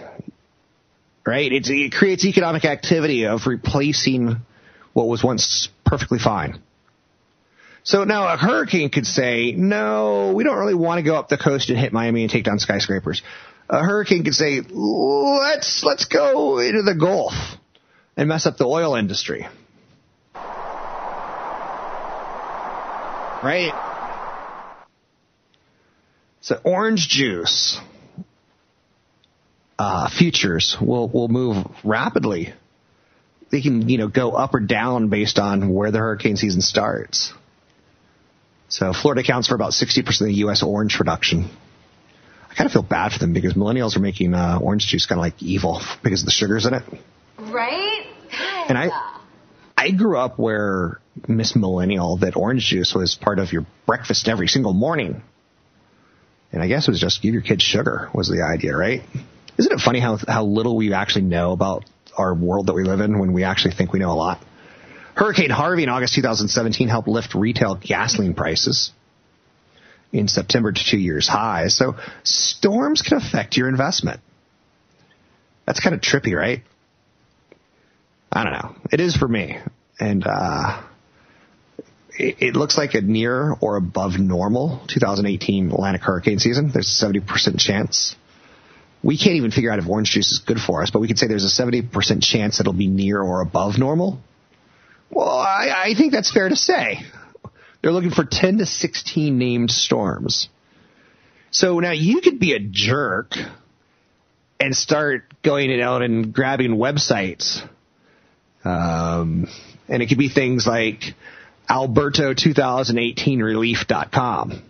right? 1.26 1.52
It's, 1.52 1.68
it 1.70 1.92
creates 1.92 2.24
economic 2.24 2.64
activity 2.64 3.26
of 3.26 3.46
replacing 3.46 4.36
what 4.92 5.06
was 5.06 5.22
once 5.22 5.68
perfectly 5.84 6.18
fine. 6.18 6.60
So 7.82 8.04
now 8.04 8.32
a 8.32 8.36
hurricane 8.36 8.90
could 8.90 9.06
say, 9.06 9.52
no, 9.52 10.32
we 10.34 10.44
don't 10.44 10.58
really 10.58 10.74
want 10.74 10.98
to 10.98 11.02
go 11.02 11.16
up 11.16 11.28
the 11.28 11.38
coast 11.38 11.70
and 11.70 11.78
hit 11.78 11.92
Miami 11.92 12.22
and 12.22 12.30
take 12.30 12.44
down 12.44 12.58
skyscrapers. 12.58 13.22
A 13.68 13.82
hurricane 13.82 14.24
could 14.24 14.34
say, 14.34 14.60
let's, 14.68 15.82
let's 15.84 16.04
go 16.04 16.58
into 16.58 16.82
the 16.82 16.94
Gulf 16.94 17.32
and 18.16 18.28
mess 18.28 18.46
up 18.46 18.58
the 18.58 18.66
oil 18.66 18.96
industry. 18.96 19.46
Right? 23.42 23.72
So 26.42 26.60
orange 26.64 27.08
juice 27.08 27.80
uh, 29.80 30.10
futures 30.10 30.76
will 30.78 31.08
will 31.08 31.28
move 31.28 31.56
rapidly. 31.82 32.52
They 33.50 33.62
can 33.62 33.88
you 33.88 33.96
know 33.96 34.08
go 34.08 34.32
up 34.32 34.52
or 34.52 34.60
down 34.60 35.08
based 35.08 35.38
on 35.38 35.72
where 35.72 35.90
the 35.90 35.98
hurricane 35.98 36.36
season 36.36 36.60
starts. 36.60 37.32
So 38.68 38.92
Florida 38.92 39.22
accounts 39.22 39.48
for 39.48 39.54
about 39.54 39.72
60% 39.72 40.20
of 40.20 40.26
the 40.26 40.34
U.S. 40.44 40.62
orange 40.62 40.96
production. 40.96 41.50
I 42.50 42.54
kind 42.54 42.66
of 42.66 42.72
feel 42.72 42.82
bad 42.82 43.12
for 43.12 43.18
them 43.18 43.32
because 43.32 43.54
millennials 43.54 43.96
are 43.96 44.00
making 44.00 44.34
uh, 44.34 44.60
orange 44.62 44.86
juice 44.86 45.06
kind 45.06 45.18
of 45.18 45.22
like 45.22 45.42
evil 45.42 45.80
because 46.04 46.22
of 46.22 46.26
the 46.26 46.32
sugars 46.32 46.66
in 46.66 46.74
it. 46.74 46.82
Right? 47.38 48.06
And 48.68 48.78
I, 48.78 48.90
I 49.76 49.90
grew 49.90 50.18
up 50.18 50.38
where 50.38 51.00
Miss 51.26 51.56
Millennial 51.56 52.18
that 52.18 52.36
orange 52.36 52.66
juice 52.66 52.94
was 52.94 53.16
part 53.16 53.38
of 53.38 53.52
your 53.52 53.66
breakfast 53.86 54.28
every 54.28 54.46
single 54.46 54.74
morning. 54.74 55.22
And 56.52 56.62
I 56.62 56.68
guess 56.68 56.86
it 56.86 56.92
was 56.92 57.00
just 57.00 57.22
give 57.22 57.32
your 57.32 57.42
kids 57.42 57.62
sugar 57.62 58.10
was 58.14 58.28
the 58.28 58.42
idea, 58.42 58.76
right? 58.76 59.02
Isn't 59.60 59.72
it 59.72 59.80
funny 59.80 60.00
how 60.00 60.16
how 60.26 60.44
little 60.44 60.74
we 60.74 60.94
actually 60.94 61.26
know 61.26 61.52
about 61.52 61.84
our 62.16 62.34
world 62.34 62.68
that 62.68 62.72
we 62.72 62.82
live 62.82 63.00
in 63.00 63.18
when 63.18 63.34
we 63.34 63.44
actually 63.44 63.74
think 63.74 63.92
we 63.92 63.98
know 63.98 64.10
a 64.10 64.14
lot? 64.14 64.42
Hurricane 65.14 65.50
Harvey 65.50 65.82
in 65.82 65.90
August 65.90 66.14
2017 66.14 66.88
helped 66.88 67.08
lift 67.08 67.34
retail 67.34 67.74
gasoline 67.74 68.32
prices 68.32 68.90
in 70.12 70.28
September 70.28 70.72
to 70.72 70.82
two 70.82 70.96
years 70.96 71.28
high. 71.28 71.68
So 71.68 71.96
storms 72.22 73.02
can 73.02 73.18
affect 73.18 73.58
your 73.58 73.68
investment. 73.68 74.20
That's 75.66 75.80
kind 75.80 75.94
of 75.94 76.00
trippy, 76.00 76.34
right? 76.34 76.62
I 78.32 78.44
don't 78.44 78.54
know. 78.54 78.76
It 78.90 79.00
is 79.00 79.14
for 79.14 79.28
me. 79.28 79.58
And, 79.98 80.24
uh, 80.26 80.82
it, 82.18 82.36
it 82.38 82.56
looks 82.56 82.78
like 82.78 82.94
a 82.94 83.02
near 83.02 83.54
or 83.60 83.76
above 83.76 84.18
normal 84.18 84.80
2018 84.88 85.70
Atlantic 85.70 86.00
hurricane 86.00 86.38
season. 86.38 86.70
There's 86.72 87.02
a 87.02 87.06
70% 87.06 87.58
chance. 87.58 88.16
We 89.02 89.16
can't 89.16 89.36
even 89.36 89.50
figure 89.50 89.72
out 89.72 89.78
if 89.78 89.88
orange 89.88 90.10
juice 90.10 90.30
is 90.30 90.38
good 90.40 90.60
for 90.60 90.82
us, 90.82 90.90
but 90.90 91.00
we 91.00 91.08
could 91.08 91.18
say 91.18 91.26
there's 91.26 91.44
a 91.44 91.62
70% 91.62 92.22
chance 92.22 92.60
it'll 92.60 92.72
be 92.72 92.86
near 92.86 93.20
or 93.20 93.40
above 93.40 93.78
normal. 93.78 94.20
Well, 95.10 95.28
I, 95.28 95.86
I 95.86 95.94
think 95.96 96.12
that's 96.12 96.30
fair 96.30 96.48
to 96.48 96.56
say. 96.56 97.00
They're 97.82 97.92
looking 97.92 98.10
for 98.10 98.24
10 98.24 98.58
to 98.58 98.66
16 98.66 99.38
named 99.38 99.70
storms. 99.70 100.48
So 101.50 101.80
now 101.80 101.92
you 101.92 102.20
could 102.20 102.38
be 102.38 102.52
a 102.52 102.60
jerk 102.60 103.36
and 104.60 104.76
start 104.76 105.24
going 105.42 105.80
out 105.80 106.02
and 106.02 106.34
grabbing 106.34 106.76
websites. 106.76 107.66
Um, 108.64 109.48
and 109.88 110.02
it 110.02 110.08
could 110.08 110.18
be 110.18 110.28
things 110.28 110.66
like 110.66 111.14
alberto2018relief.com. 111.68 114.62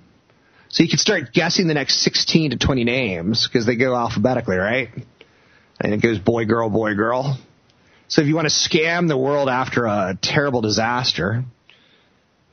So 0.70 0.84
you 0.84 0.88
could 0.88 1.00
start 1.00 1.32
guessing 1.32 1.66
the 1.66 1.74
next 1.74 2.00
16 2.02 2.52
to 2.52 2.56
20 2.56 2.84
names 2.84 3.46
because 3.46 3.66
they 3.66 3.74
go 3.74 3.94
alphabetically, 3.94 4.56
right? 4.56 4.88
And 5.80 5.92
it 5.92 6.00
goes 6.00 6.18
boy, 6.18 6.44
girl, 6.44 6.70
boy, 6.70 6.94
girl. 6.94 7.38
So 8.06 8.22
if 8.22 8.28
you 8.28 8.36
want 8.36 8.48
to 8.48 8.54
scam 8.54 9.08
the 9.08 9.18
world 9.18 9.48
after 9.48 9.86
a 9.86 10.16
terrible 10.20 10.60
disaster, 10.60 11.42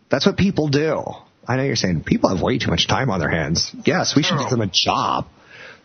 that's 0.09 0.25
what 0.25 0.35
people 0.35 0.67
do. 0.67 1.03
I 1.47 1.57
know 1.57 1.63
you're 1.63 1.75
saying 1.75 2.03
people 2.03 2.29
have 2.29 2.41
way 2.41 2.57
too 2.57 2.71
much 2.71 2.87
time 2.87 3.09
on 3.11 3.19
their 3.19 3.29
hands. 3.29 3.71
Yes, 3.85 4.15
we 4.15 4.23
should 4.23 4.39
give 4.39 4.49
them 4.49 4.61
a 4.61 4.67
job. 4.67 5.27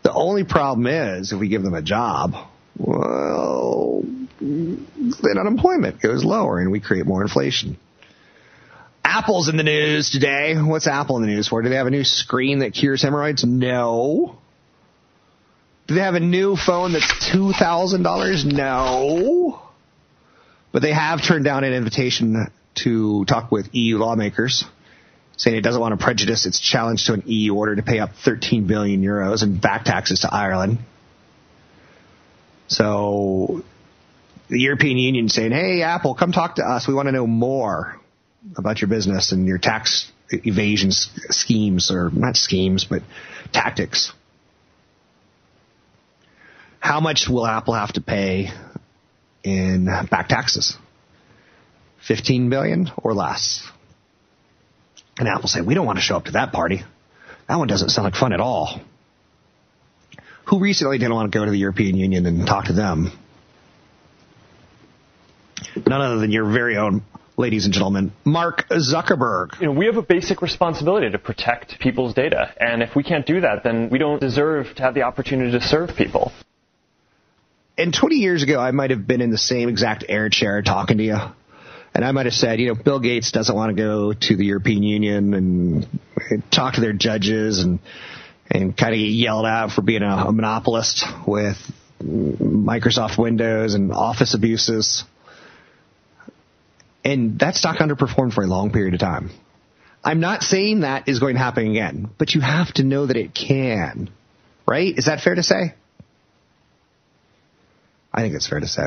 The 0.02 0.12
only 0.12 0.44
problem 0.44 0.86
is 0.86 1.32
if 1.32 1.38
we 1.38 1.48
give 1.48 1.62
them 1.62 1.74
a 1.74 1.82
job, 1.82 2.32
well, 2.76 4.02
then 4.40 5.38
unemployment 5.38 6.00
goes 6.00 6.24
lower 6.24 6.58
and 6.58 6.72
we 6.72 6.80
create 6.80 7.06
more 7.06 7.22
inflation. 7.22 7.76
Apple's 9.04 9.48
in 9.48 9.56
the 9.56 9.62
news 9.62 10.10
today. 10.10 10.54
What's 10.56 10.86
Apple 10.86 11.16
in 11.16 11.22
the 11.22 11.28
news 11.28 11.48
for? 11.48 11.62
Do 11.62 11.68
they 11.68 11.76
have 11.76 11.86
a 11.86 11.90
new 11.90 12.04
screen 12.04 12.60
that 12.60 12.72
cures 12.72 13.02
hemorrhoids? 13.02 13.44
No. 13.44 14.38
Do 15.86 15.94
they 15.94 16.00
have 16.00 16.14
a 16.14 16.20
new 16.20 16.56
phone 16.56 16.92
that's 16.92 17.12
$2,000? 17.34 18.44
No. 18.52 19.60
But 20.72 20.82
they 20.82 20.92
have 20.92 21.22
turned 21.22 21.44
down 21.44 21.64
an 21.64 21.72
invitation 21.72 22.46
to 22.76 23.24
talk 23.26 23.52
with 23.52 23.68
EU 23.72 23.98
lawmakers, 23.98 24.64
saying 25.36 25.56
it 25.56 25.62
doesn't 25.62 25.80
want 25.80 25.98
to 25.98 26.02
prejudice 26.02 26.46
its 26.46 26.58
challenge 26.58 27.04
to 27.06 27.12
an 27.12 27.24
EU 27.26 27.54
order 27.54 27.76
to 27.76 27.82
pay 27.82 27.98
up 27.98 28.10
13 28.24 28.66
billion 28.66 29.02
euros 29.02 29.42
in 29.42 29.58
back 29.58 29.84
taxes 29.84 30.20
to 30.20 30.32
Ireland. 30.32 30.78
So 32.68 33.62
the 34.48 34.60
European 34.60 34.96
Union 34.96 35.28
saying, 35.28 35.52
hey, 35.52 35.82
Apple, 35.82 36.14
come 36.14 36.32
talk 36.32 36.56
to 36.56 36.62
us. 36.62 36.88
We 36.88 36.94
want 36.94 37.08
to 37.08 37.12
know 37.12 37.26
more 37.26 38.00
about 38.56 38.80
your 38.80 38.88
business 38.88 39.32
and 39.32 39.46
your 39.46 39.58
tax 39.58 40.10
evasion 40.30 40.90
schemes, 40.92 41.90
or 41.90 42.10
not 42.10 42.36
schemes, 42.36 42.84
but 42.84 43.02
tactics. 43.52 44.12
How 46.80 47.00
much 47.00 47.28
will 47.28 47.46
Apple 47.46 47.74
have 47.74 47.92
to 47.92 48.00
pay 48.00 48.50
in 49.44 49.84
back 50.10 50.28
taxes? 50.28 50.76
15 52.06 52.50
billion 52.50 52.90
or 52.96 53.14
less. 53.14 53.62
And 55.18 55.28
Apple 55.28 55.48
say, 55.48 55.60
we 55.60 55.74
don't 55.74 55.86
want 55.86 55.98
to 55.98 56.02
show 56.02 56.16
up 56.16 56.24
to 56.24 56.32
that 56.32 56.52
party. 56.52 56.82
That 57.48 57.56
one 57.56 57.68
doesn't 57.68 57.90
sound 57.90 58.04
like 58.04 58.14
fun 58.14 58.32
at 58.32 58.40
all. 58.40 58.80
Who 60.46 60.58
recently 60.58 60.98
didn't 60.98 61.14
want 61.14 61.30
to 61.30 61.38
go 61.38 61.44
to 61.44 61.50
the 61.50 61.58
European 61.58 61.96
Union 61.96 62.26
and 62.26 62.46
talk 62.46 62.64
to 62.64 62.72
them? 62.72 63.12
None 65.86 66.00
other 66.00 66.18
than 66.18 66.32
your 66.32 66.50
very 66.50 66.76
own, 66.76 67.02
ladies 67.36 67.64
and 67.64 67.74
gentlemen, 67.74 68.12
Mark 68.24 68.68
Zuckerberg. 68.68 69.60
You 69.60 69.66
know, 69.66 69.72
we 69.72 69.86
have 69.86 69.96
a 69.96 70.02
basic 70.02 70.42
responsibility 70.42 71.10
to 71.10 71.18
protect 71.18 71.78
people's 71.78 72.14
data. 72.14 72.52
And 72.58 72.82
if 72.82 72.94
we 72.94 73.02
can't 73.02 73.26
do 73.26 73.40
that, 73.40 73.64
then 73.64 73.88
we 73.90 73.98
don't 73.98 74.20
deserve 74.20 74.74
to 74.76 74.82
have 74.82 74.94
the 74.94 75.02
opportunity 75.02 75.52
to 75.52 75.60
serve 75.60 75.96
people. 75.96 76.32
And 77.78 77.92
20 77.94 78.16
years 78.16 78.42
ago, 78.42 78.60
I 78.60 78.70
might 78.70 78.90
have 78.90 79.06
been 79.06 79.20
in 79.20 79.30
the 79.30 79.38
same 79.38 79.68
exact 79.68 80.04
air 80.08 80.28
chair 80.28 80.62
talking 80.62 80.98
to 80.98 81.04
you. 81.04 81.16
And 81.94 82.04
I 82.04 82.12
might 82.12 82.26
have 82.26 82.34
said, 82.34 82.60
you 82.60 82.68
know, 82.68 82.74
Bill 82.74 83.00
Gates 83.00 83.32
doesn't 83.32 83.54
want 83.54 83.76
to 83.76 83.82
go 83.82 84.12
to 84.12 84.36
the 84.36 84.44
European 84.44 84.82
Union 84.82 85.34
and 85.34 85.86
talk 86.50 86.74
to 86.74 86.80
their 86.80 86.92
judges 86.92 87.60
and 87.60 87.80
and 88.50 88.76
kind 88.76 88.92
of 88.92 88.98
get 88.98 89.06
yelled 89.06 89.46
at 89.46 89.70
for 89.70 89.80
being 89.82 90.02
a, 90.02 90.26
a 90.26 90.32
monopolist 90.32 91.04
with 91.26 91.56
Microsoft 92.02 93.18
Windows 93.18 93.74
and 93.74 93.92
Office 93.92 94.34
abuses. 94.34 95.04
And 97.04 97.38
that 97.40 97.56
stock 97.56 97.78
underperformed 97.78 98.32
for 98.32 98.44
a 98.44 98.46
long 98.46 98.70
period 98.70 98.94
of 98.94 99.00
time. 99.00 99.30
I'm 100.04 100.20
not 100.20 100.42
saying 100.42 100.80
that 100.80 101.08
is 101.08 101.20
going 101.20 101.34
to 101.34 101.40
happen 101.40 101.70
again, 101.70 102.10
but 102.18 102.34
you 102.34 102.40
have 102.40 102.72
to 102.74 102.84
know 102.84 103.06
that 103.06 103.16
it 103.16 103.34
can. 103.34 104.10
Right? 104.66 104.96
Is 104.96 105.06
that 105.06 105.20
fair 105.20 105.34
to 105.34 105.42
say? 105.42 105.74
I 108.12 108.22
think 108.22 108.34
it's 108.34 108.48
fair 108.48 108.60
to 108.60 108.68
say. 108.68 108.86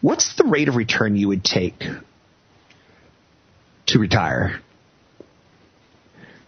What's 0.00 0.36
the 0.36 0.44
rate 0.44 0.68
of 0.68 0.76
return 0.76 1.16
you 1.16 1.28
would 1.28 1.44
take 1.44 1.84
to 3.86 3.98
retire? 3.98 4.60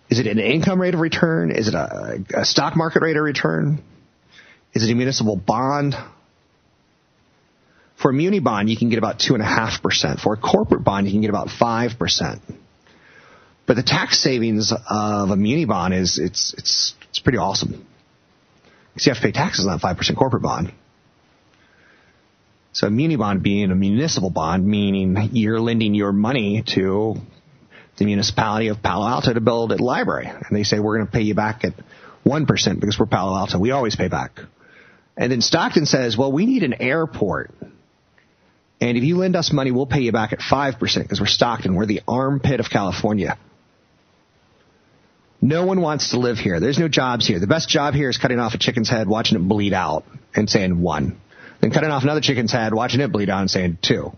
Is 0.08 0.18
it 0.18 0.26
an 0.26 0.38
income 0.38 0.80
rate 0.80 0.94
of 0.94 1.00
return? 1.00 1.50
Is 1.50 1.68
it 1.68 1.74
a, 1.74 2.24
a 2.34 2.44
stock 2.44 2.76
market 2.76 3.02
rate 3.02 3.16
of 3.16 3.24
return? 3.24 3.82
Is 4.72 4.84
it 4.84 4.92
a 4.92 4.94
municipal 4.94 5.36
bond? 5.36 5.96
For 8.06 8.10
a 8.10 8.14
muni 8.14 8.38
bond, 8.38 8.70
you 8.70 8.76
can 8.76 8.88
get 8.88 8.98
about 8.98 9.18
2.5%. 9.18 10.20
For 10.20 10.34
a 10.34 10.36
corporate 10.36 10.84
bond, 10.84 11.08
you 11.08 11.12
can 11.12 11.22
get 11.22 11.30
about 11.30 11.48
5%. 11.48 12.40
But 13.66 13.74
the 13.74 13.82
tax 13.82 14.22
savings 14.22 14.72
of 14.72 15.30
a 15.30 15.36
muni 15.36 15.64
bond 15.64 15.92
is, 15.92 16.16
it's, 16.16 16.54
it's, 16.56 16.94
it's 17.08 17.18
pretty 17.18 17.38
awesome. 17.38 17.84
Because 18.94 19.06
you 19.06 19.12
have 19.12 19.20
to 19.20 19.26
pay 19.26 19.32
taxes 19.32 19.66
on 19.66 19.76
that 19.76 19.82
5% 19.84 20.16
corporate 20.16 20.44
bond. 20.44 20.72
So 22.70 22.86
a 22.86 22.90
muni 22.90 23.16
bond 23.16 23.42
being 23.42 23.72
a 23.72 23.74
municipal 23.74 24.30
bond, 24.30 24.64
meaning 24.64 25.30
you're 25.32 25.58
lending 25.58 25.96
your 25.96 26.12
money 26.12 26.62
to 26.76 27.16
the 27.96 28.04
municipality 28.04 28.68
of 28.68 28.84
Palo 28.84 29.08
Alto 29.08 29.34
to 29.34 29.40
build 29.40 29.72
a 29.72 29.82
library. 29.82 30.28
And 30.28 30.56
they 30.56 30.62
say, 30.62 30.78
we're 30.78 30.98
going 30.98 31.08
to 31.08 31.12
pay 31.12 31.22
you 31.22 31.34
back 31.34 31.64
at 31.64 31.72
1% 32.24 32.46
because 32.78 33.00
we're 33.00 33.06
Palo 33.06 33.36
Alto. 33.36 33.58
We 33.58 33.72
always 33.72 33.96
pay 33.96 34.06
back. 34.06 34.38
And 35.16 35.32
then 35.32 35.40
Stockton 35.40 35.86
says, 35.86 36.16
well, 36.16 36.30
we 36.30 36.46
need 36.46 36.62
an 36.62 36.74
airport. 36.80 37.50
And 38.80 38.96
if 38.96 39.04
you 39.04 39.16
lend 39.16 39.36
us 39.36 39.52
money, 39.52 39.70
we'll 39.70 39.86
pay 39.86 40.00
you 40.00 40.12
back 40.12 40.32
at 40.32 40.38
5% 40.38 40.78
because 40.78 41.20
we're 41.20 41.26
Stockton. 41.26 41.74
We're 41.74 41.86
the 41.86 42.02
armpit 42.06 42.60
of 42.60 42.68
California. 42.68 43.38
No 45.40 45.64
one 45.64 45.80
wants 45.80 46.10
to 46.10 46.18
live 46.18 46.38
here. 46.38 46.60
There's 46.60 46.78
no 46.78 46.88
jobs 46.88 47.26
here. 47.26 47.38
The 47.38 47.46
best 47.46 47.68
job 47.68 47.94
here 47.94 48.10
is 48.10 48.18
cutting 48.18 48.38
off 48.38 48.54
a 48.54 48.58
chicken's 48.58 48.88
head, 48.88 49.08
watching 49.08 49.38
it 49.38 49.46
bleed 49.46 49.72
out, 49.72 50.04
and 50.34 50.48
saying 50.48 50.80
one. 50.80 51.20
Then 51.60 51.70
cutting 51.70 51.90
off 51.90 52.02
another 52.02 52.20
chicken's 52.20 52.52
head, 52.52 52.74
watching 52.74 53.00
it 53.00 53.12
bleed 53.12 53.30
out, 53.30 53.40
and 53.40 53.50
saying 53.50 53.78
two. 53.80 54.12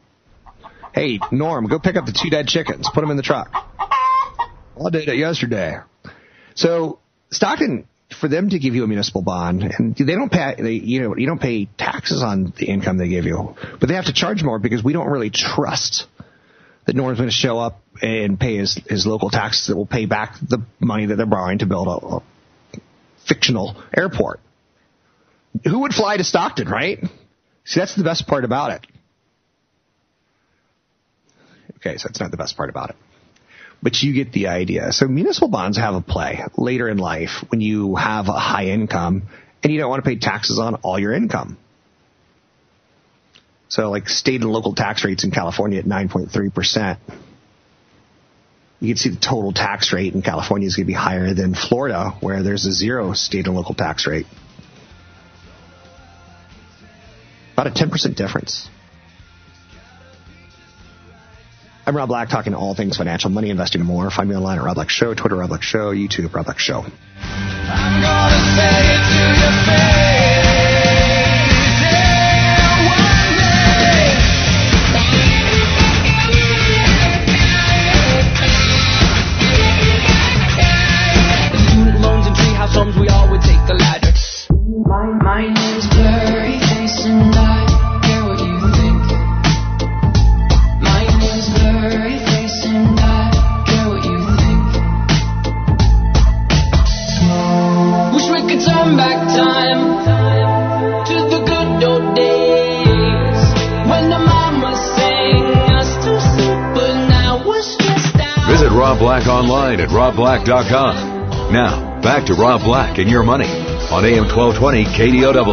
Hey, 0.92 1.20
Norm, 1.30 1.66
go 1.66 1.78
pick 1.78 1.96
up 1.96 2.06
the 2.06 2.12
two 2.12 2.30
dead 2.30 2.48
chickens. 2.48 2.88
Put 2.92 3.02
them 3.02 3.10
in 3.10 3.16
the 3.16 3.22
truck. 3.22 3.50
I 3.52 4.90
did 4.90 5.08
it 5.08 5.16
yesterday. 5.16 5.78
So 6.54 6.98
Stockton, 7.30 7.86
for 8.20 8.28
them 8.28 8.50
to 8.50 8.58
give 8.58 8.74
you 8.74 8.84
a 8.84 8.86
municipal 8.86 9.22
bond, 9.22 9.62
and 9.62 9.94
they 9.96 10.14
don't 10.14 10.30
pay, 10.30 10.54
they, 10.58 10.72
you 10.72 11.02
know, 11.02 11.16
you 11.16 11.26
don't 11.26 11.40
pay 11.40 11.66
taxes 11.78 12.22
on 12.22 12.52
the 12.56 12.66
income 12.66 12.98
they 12.98 13.08
give 13.08 13.24
you, 13.24 13.54
but 13.80 13.88
they 13.88 13.94
have 13.94 14.06
to 14.06 14.12
charge 14.12 14.42
more 14.42 14.58
because 14.58 14.82
we 14.82 14.92
don't 14.92 15.08
really 15.08 15.30
trust 15.30 16.06
that 16.86 16.96
Norm's 16.96 17.18
going 17.18 17.28
to 17.28 17.34
show 17.34 17.58
up 17.58 17.82
and 18.00 18.40
pay 18.40 18.56
his, 18.56 18.80
his 18.88 19.06
local 19.06 19.30
taxes 19.30 19.66
that 19.66 19.76
will 19.76 19.86
pay 19.86 20.06
back 20.06 20.36
the 20.40 20.64
money 20.80 21.06
that 21.06 21.16
they're 21.16 21.26
borrowing 21.26 21.58
to 21.58 21.66
build 21.66 21.86
a, 21.86 22.06
a 22.06 22.22
fictional 23.28 23.76
airport. 23.94 24.40
Who 25.64 25.80
would 25.80 25.92
fly 25.92 26.16
to 26.16 26.24
Stockton, 26.24 26.68
right? 26.68 27.02
See, 27.64 27.80
that's 27.80 27.94
the 27.94 28.04
best 28.04 28.26
part 28.26 28.44
about 28.44 28.70
it. 28.72 28.86
Okay, 31.76 31.96
so 31.98 32.08
that's 32.08 32.20
not 32.20 32.30
the 32.30 32.36
best 32.36 32.56
part 32.56 32.70
about 32.70 32.90
it. 32.90 32.96
But 33.82 34.02
you 34.02 34.12
get 34.12 34.32
the 34.32 34.48
idea. 34.48 34.92
So 34.92 35.06
municipal 35.06 35.48
bonds 35.48 35.78
have 35.78 35.94
a 35.94 36.00
play 36.00 36.42
later 36.56 36.88
in 36.88 36.98
life 36.98 37.44
when 37.48 37.60
you 37.60 37.94
have 37.94 38.28
a 38.28 38.32
high 38.32 38.66
income 38.66 39.22
and 39.62 39.72
you 39.72 39.78
don't 39.78 39.88
want 39.88 40.04
to 40.04 40.08
pay 40.08 40.18
taxes 40.18 40.58
on 40.58 40.76
all 40.76 40.98
your 40.98 41.12
income. 41.12 41.56
So 43.68 43.90
like 43.90 44.08
state 44.08 44.40
and 44.40 44.50
local 44.50 44.74
tax 44.74 45.04
rates 45.04 45.24
in 45.24 45.30
California 45.30 45.78
at 45.78 45.84
9.3%. 45.84 46.98
You 48.80 48.88
can 48.88 48.96
see 48.96 49.10
the 49.10 49.16
total 49.16 49.52
tax 49.52 49.92
rate 49.92 50.14
in 50.14 50.22
California 50.22 50.66
is 50.66 50.76
going 50.76 50.84
to 50.84 50.88
be 50.88 50.94
higher 50.94 51.34
than 51.34 51.54
Florida 51.54 52.10
where 52.20 52.42
there's 52.42 52.64
a 52.64 52.72
zero 52.72 53.12
state 53.12 53.46
and 53.46 53.54
local 53.54 53.74
tax 53.74 54.06
rate. 54.06 54.26
About 57.52 57.66
a 57.66 57.70
10% 57.70 58.14
difference. 58.14 58.68
I'm 61.88 61.96
Rob 61.96 62.10
Black, 62.10 62.28
talking 62.28 62.52
all 62.54 62.74
things 62.74 62.98
financial, 62.98 63.30
money, 63.30 63.48
investing, 63.48 63.80
and 63.80 63.88
more. 63.88 64.10
Find 64.10 64.28
me 64.28 64.36
online 64.36 64.58
at 64.58 64.64
Rob 64.64 64.74
Black 64.74 64.90
Show, 64.90 65.14
Twitter, 65.14 65.36
Rob 65.36 65.48
Black 65.48 65.62
Show, 65.62 65.90
YouTube, 65.94 66.34
Rob 66.34 66.44
Black 66.44 66.58
Show. 66.58 66.84
Online 109.38 109.78
at 109.78 109.88
robblack.com. 109.90 111.54
Now, 111.54 112.02
back 112.02 112.26
to 112.26 112.34
Rob 112.34 112.66
Black 112.66 112.98
and 112.98 113.08
your 113.08 113.22
money 113.22 113.46
on 113.46 114.02
AM 114.04 114.26
1220 114.26 114.84
KDOW. 114.98 115.46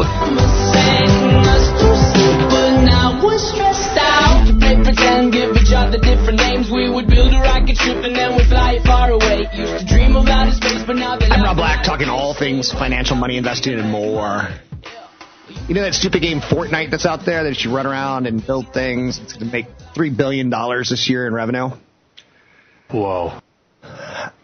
But 2.50 2.82
now 2.82 3.22
we're 3.22 3.38
stressed 3.38 3.94
out. 3.94 4.50
They 4.58 4.74
pretend, 4.82 5.34
give 5.34 5.54
each 5.56 5.70
other 5.70 6.02
different 6.02 6.42
names. 6.42 6.72
We 6.74 6.90
would 6.90 7.06
build 7.06 7.32
a 7.32 7.38
rocket 7.38 7.78
ship 7.78 8.02
and 8.02 8.16
then 8.16 8.36
we'd 8.36 8.50
fly 8.50 8.82
far 8.84 9.12
away. 9.12 9.46
Used 9.54 9.78
to 9.78 9.86
dream 9.86 10.16
of 10.16 10.26
outer 10.28 10.52
space, 10.52 10.82
but 10.82 10.96
now 10.96 11.16
they 11.16 11.28
I'm 11.30 11.44
Rob 11.44 11.58
Black, 11.58 11.86
talking 11.86 12.10
all 12.10 12.34
things 12.34 12.74
financial, 12.74 13.16
money, 13.16 13.38
investing, 13.38 13.78
and 13.78 13.92
more. 13.92 14.50
You 15.70 15.76
know 15.76 15.84
that 15.84 15.94
stupid 15.94 16.24
game 16.24 16.42
Fortnite 16.42 16.90
that's 16.90 17.06
out 17.06 17.24
there 17.24 17.44
that 17.44 17.64
you 17.64 17.74
run 17.74 17.86
around 17.86 18.26
and 18.26 18.44
build 18.44 18.74
things? 18.74 19.20
It's 19.20 19.34
going 19.34 19.46
to 19.46 19.52
make 19.52 19.68
$3 19.94 20.18
billion 20.18 20.50
this 20.50 21.08
year 21.08 21.28
in 21.28 21.36
revenue. 21.36 21.70
Whoa. 22.90 23.40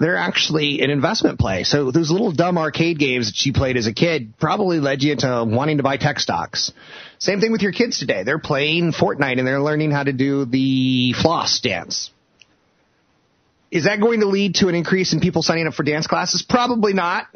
They're 0.02 0.18
actually 0.18 0.82
an 0.82 0.90
investment 0.90 1.38
play. 1.38 1.64
So 1.64 1.92
those 1.92 2.10
little 2.10 2.32
dumb 2.32 2.58
arcade 2.58 2.98
games 2.98 3.28
that 3.28 3.46
you 3.46 3.54
played 3.54 3.78
as 3.78 3.86
a 3.86 3.94
kid 3.94 4.34
probably 4.40 4.80
led 4.80 5.04
you 5.04 5.12
into 5.12 5.46
wanting 5.48 5.78
to 5.78 5.84
buy 5.84 5.98
tech 5.98 6.20
stocks. 6.20 6.72
Same 7.20 7.40
thing 7.40 7.52
with 7.52 7.62
your 7.62 7.72
kids 7.72 8.00
today. 8.00 8.24
They're 8.24 8.40
playing 8.40 8.94
Fortnite 8.94 9.38
and 9.38 9.46
they're 9.46 9.62
learning 9.62 9.92
how 9.92 10.02
to 10.02 10.12
do 10.12 10.46
the 10.46 11.14
floss 11.14 11.60
dance. 11.60 12.10
Is 13.70 13.84
that 13.84 14.02
going 14.02 14.22
to 14.22 14.26
lead 14.26 14.56
to 14.56 14.70
an 14.70 14.76
increase 14.76 15.14
in 15.14 15.20
people 15.20 15.44
signing 15.44 15.68
up 15.68 15.76
for 15.76 15.84
dance 15.84 16.08
classes? 16.08 16.42
Probably 16.42 16.94
not. 16.94 17.28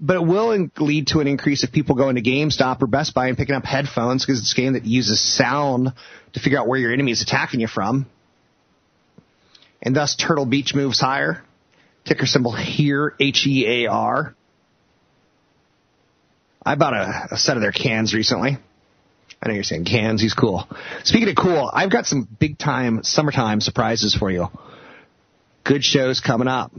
But 0.00 0.16
it 0.16 0.26
will 0.26 0.70
lead 0.78 1.08
to 1.08 1.20
an 1.20 1.26
increase 1.26 1.62
if 1.62 1.72
people 1.72 1.94
go 1.94 2.08
into 2.08 2.22
GameStop 2.22 2.80
or 2.80 2.86
Best 2.86 3.12
Buy 3.12 3.28
and 3.28 3.36
picking 3.36 3.54
up 3.54 3.66
headphones 3.66 4.24
because 4.24 4.40
it's 4.40 4.54
a 4.54 4.56
game 4.56 4.72
that 4.72 4.86
uses 4.86 5.20
sound 5.20 5.92
to 6.32 6.40
figure 6.40 6.58
out 6.58 6.66
where 6.66 6.78
your 6.78 6.90
enemy 6.90 7.12
is 7.12 7.20
attacking 7.20 7.60
you 7.60 7.68
from. 7.68 8.06
And 9.82 9.94
thus 9.94 10.16
Turtle 10.16 10.46
Beach 10.46 10.74
moves 10.74 10.98
higher. 10.98 11.42
Ticker 12.10 12.26
symbol 12.26 12.50
here, 12.52 13.14
H-E-A-R. 13.20 14.34
I 16.66 16.74
bought 16.74 16.92
a, 16.92 17.28
a 17.30 17.36
set 17.36 17.56
of 17.56 17.62
their 17.62 17.70
cans 17.70 18.12
recently. 18.12 18.58
I 19.40 19.48
know 19.48 19.54
you're 19.54 19.62
saying 19.62 19.84
cans, 19.84 20.20
he's 20.20 20.34
cool. 20.34 20.68
Speaking 21.04 21.28
of 21.28 21.36
cool, 21.36 21.70
I've 21.72 21.90
got 21.92 22.06
some 22.06 22.26
big 22.40 22.58
time 22.58 23.04
summertime 23.04 23.60
surprises 23.60 24.12
for 24.12 24.28
you. 24.28 24.48
Good 25.62 25.84
shows 25.84 26.18
coming 26.18 26.48
up. 26.48 26.72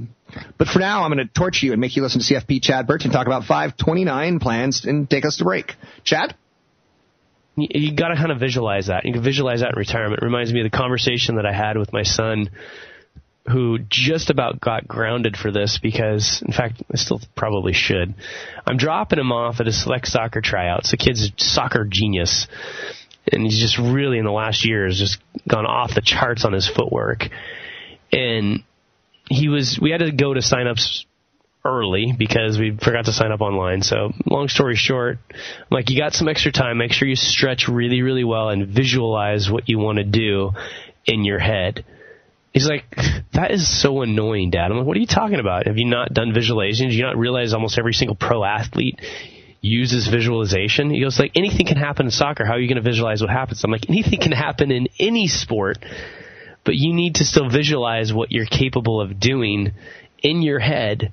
But 0.58 0.68
for 0.68 0.80
now, 0.80 1.04
I'm 1.04 1.14
going 1.14 1.26
to 1.26 1.34
torture 1.34 1.66
you 1.66 1.72
and 1.72 1.80
make 1.80 1.96
you 1.96 2.04
listen 2.04 2.20
to 2.20 2.34
CFP 2.34 2.62
Chad 2.62 2.86
Burton 2.86 3.10
talk 3.10 3.26
about 3.26 3.46
529 3.46 4.40
plans 4.40 4.84
and 4.84 5.10
take 5.10 5.24
us 5.24 5.38
to 5.38 5.46
break. 5.46 5.76
Chad? 6.04 6.36
you, 7.56 7.68
you 7.70 7.96
got 7.96 8.10
to 8.10 8.16
kind 8.16 8.32
of 8.32 8.40
visualize 8.40 8.88
that. 8.88 9.06
You 9.06 9.14
can 9.14 9.24
visualize 9.24 9.62
that 9.62 9.70
in 9.70 9.76
retirement. 9.78 10.22
It 10.22 10.26
reminds 10.26 10.52
me 10.52 10.60
of 10.60 10.70
the 10.70 10.78
conversation 10.78 11.36
that 11.36 11.46
I 11.46 11.54
had 11.54 11.78
with 11.78 11.94
my 11.94 12.04
son, 12.04 12.50
who 13.48 13.80
just 13.90 14.30
about 14.30 14.62
got 14.62 14.88
grounded 14.88 15.36
for 15.36 15.52
this 15.52 15.80
because, 15.82 16.44
in 16.46 16.54
fact, 16.54 16.82
I 16.92 16.98
still 16.98 17.20
probably 17.36 17.74
should. 17.74 18.14
I'm 18.66 18.78
dropping 18.78 19.20
him 19.20 19.32
off 19.32 19.60
at 19.60 19.68
a 19.68 19.72
select 19.72 20.08
soccer 20.08 20.42
tryouts. 20.42 20.92
The 20.92 20.98
kid's 20.98 21.32
soccer 21.38 21.86
genius, 21.86 22.48
and 23.32 23.44
he's 23.44 23.60
just 23.60 23.78
really 23.80 24.20
in 24.20 24.26
the 24.26 24.32
last 24.32 24.66
year 24.66 24.86
has 24.86 24.98
just 24.98 25.20
gone 25.48 25.66
off 25.66 25.96
the 25.96 26.02
charts 26.02 26.46
on 26.46 26.54
his 26.54 26.68
footwork. 26.68 27.30
And 28.12 28.64
he 29.30 29.50
was, 29.50 29.80
we 29.82 29.92
had 29.92 30.00
to 30.00 30.12
go 30.12 30.34
to 30.34 30.42
signups 30.42 31.06
early 31.64 32.14
because 32.18 32.60
we 32.60 32.76
forgot 32.76 33.06
to 33.06 33.14
sign 33.14 33.32
up 33.32 33.42
online. 33.42 33.82
So 33.82 34.12
long 34.26 34.50
story 34.50 34.76
short, 34.76 35.18
I'm 35.32 35.68
like, 35.70 35.90
you 35.90 35.98
got 35.98 36.14
some 36.14 36.28
extra 36.28 36.52
time. 36.52 36.78
Make 36.78 36.92
sure 36.92 37.08
you 37.08 37.16
stretch 37.16 37.68
really, 37.68 38.02
really 38.02 38.24
well 38.24 38.50
and 38.50 38.68
visualize 38.68 39.50
what 39.50 39.70
you 39.70 39.80
want 39.80 39.98
to 39.98 40.04
do 40.04 40.52
in 41.06 41.24
your 41.24 41.40
head. 41.40 41.86
He's 42.52 42.68
like, 42.68 42.84
that 43.34 43.52
is 43.52 43.82
so 43.82 44.02
annoying, 44.02 44.52
Dad. 44.52 44.72
I'm 44.72 44.78
like, 44.78 44.86
what 44.86 44.98
are 44.98 45.00
you 45.00 45.08
talking 45.08 45.40
about? 45.40 45.68
Have 45.68 45.78
you 45.78 45.86
not 45.86 46.14
done 46.14 46.34
visualizations? 46.34 46.90
Do 46.90 46.96
you 46.96 47.04
not 47.04 47.18
realize 47.18 47.54
almost 47.54 47.80
every 47.80 47.94
single 47.94 48.16
pro 48.16 48.44
athlete 48.44 49.00
uses 49.62 50.08
visualization? 50.08 50.90
He 50.90 51.02
goes, 51.02 51.20
like, 51.20 51.32
anything 51.36 51.66
can 51.66 51.78
happen 51.78 52.08
in 52.08 52.12
soccer. 52.12 52.46
How 52.46 52.54
are 52.54 52.60
you 52.60 52.68
going 52.68 52.84
to 52.84 52.90
visualize 52.90 53.22
what 53.22 53.30
happens? 53.30 53.64
I'm 53.64 53.72
like, 53.72 53.90
anything 53.90 54.20
can 54.20 54.32
happen 54.32 54.72
in 54.72 54.88
any 55.00 55.28
sport, 55.28 55.78
but 56.66 56.76
you 56.76 56.94
need 56.94 57.16
to 57.16 57.26
still 57.26 57.50
visualize 57.50 58.14
what 58.14 58.32
you're 58.32 58.46
capable 58.46 59.00
of 59.00 59.20
doing 59.20 59.74
in 60.22 60.42
your 60.42 60.60
head 60.60 61.12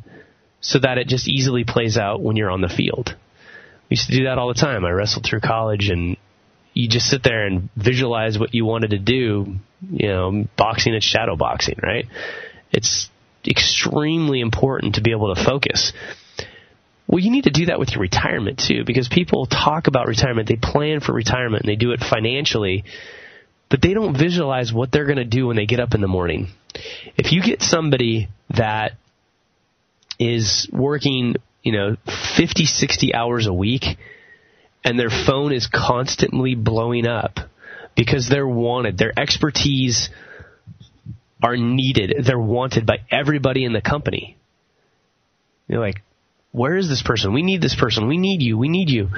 so 0.61 0.79
that 0.81 0.99
it 0.99 1.07
just 1.07 1.29
easily 1.29 1.65
plays 1.65 1.97
out 1.97 2.21
when 2.21 2.37
you're 2.37 2.51
on 2.51 2.61
the 2.61 2.69
field. 2.69 3.15
We 3.89 3.95
used 3.95 4.11
to 4.11 4.17
do 4.17 4.25
that 4.25 4.39
all 4.39 4.49
the 4.49 4.55
time. 4.55 4.85
I 4.85 4.91
wrestled 4.91 5.25
through 5.25 5.41
college 5.41 5.89
and 5.89 6.17
you 6.75 6.89
just 6.89 7.07
sit 7.07 7.23
there 7.23 7.47
and 7.47 7.71
visualize 7.77 8.39
what 8.39 8.55
you 8.55 8.65
wanted 8.65 8.91
to 8.91 8.99
do, 8.99 9.57
you 9.81 10.09
know, 10.09 10.45
boxing 10.57 10.95
and 10.95 11.03
shadow 11.03 11.37
boxing, 11.37 11.79
right? 11.83 12.07
It's 12.73 13.09
extremely 13.47 14.41
important 14.41 14.97
to 14.97 15.01
be 15.01 15.13
able 15.13 15.35
to 15.35 15.45
focus. 15.45 15.93
Well, 17.07 17.21
you 17.21 17.31
need 17.31 17.45
to 17.45 17.51
do 17.51 17.67
that 17.67 17.79
with 17.79 17.93
your 17.93 18.03
retirement 18.03 18.63
too, 18.67 18.85
because 18.85 19.09
people 19.09 19.47
talk 19.47 19.87
about 19.87 20.07
retirement, 20.07 20.49
they 20.49 20.57
plan 20.57 21.01
for 21.01 21.13
retirement 21.13 21.63
and 21.63 21.71
they 21.71 21.77
do 21.77 21.93
it 21.93 22.01
financially, 22.01 22.85
but 23.71 23.81
they 23.81 23.95
don't 23.95 24.17
visualize 24.17 24.73
what 24.73 24.93
they're 24.93 25.07
going 25.07 25.17
to 25.17 25.25
do 25.25 25.47
when 25.47 25.57
they 25.57 25.67
get 25.67 25.81
up 25.81 25.95
in 25.95 26.03
the 26.03 26.09
morning. 26.09 26.49
If 27.17 27.33
you 27.33 27.43
get 27.43 27.63
somebody 27.63 28.29
that 28.51 28.93
is 30.19 30.69
working, 30.73 31.37
you 31.63 31.73
know, 31.73 31.97
50, 32.37 32.67
60 32.67 33.15
hours 33.15 33.47
a 33.47 33.53
week 33.53 33.85
and 34.85 34.99
their 34.99 35.11
phone 35.11 35.53
is 35.53 35.67
constantly 35.67 36.55
blowing 36.55 37.07
up 37.07 37.39
because 37.99 38.29
they're 38.29 38.47
wanted. 38.47 38.97
Their 38.97 39.13
expertise 39.19 40.09
are 41.43 41.57
needed. 41.57 42.25
They're 42.25 42.39
wanted 42.39 42.87
by 42.87 42.99
everybody 43.11 43.65
in 43.65 43.73
the 43.73 43.81
company. 43.81 44.37
You're 45.67 45.81
like, 45.81 46.03
where 46.53 46.77
is 46.77 46.89
this 46.89 47.03
person? 47.03 47.35
We 47.35 47.43
need 47.43 47.61
this 47.61 47.75
person. 47.75 48.07
We 48.07 48.17
need 48.17 48.41
you. 48.41 48.57
We 48.57 48.69
need 48.69 48.89
you. 48.89 49.09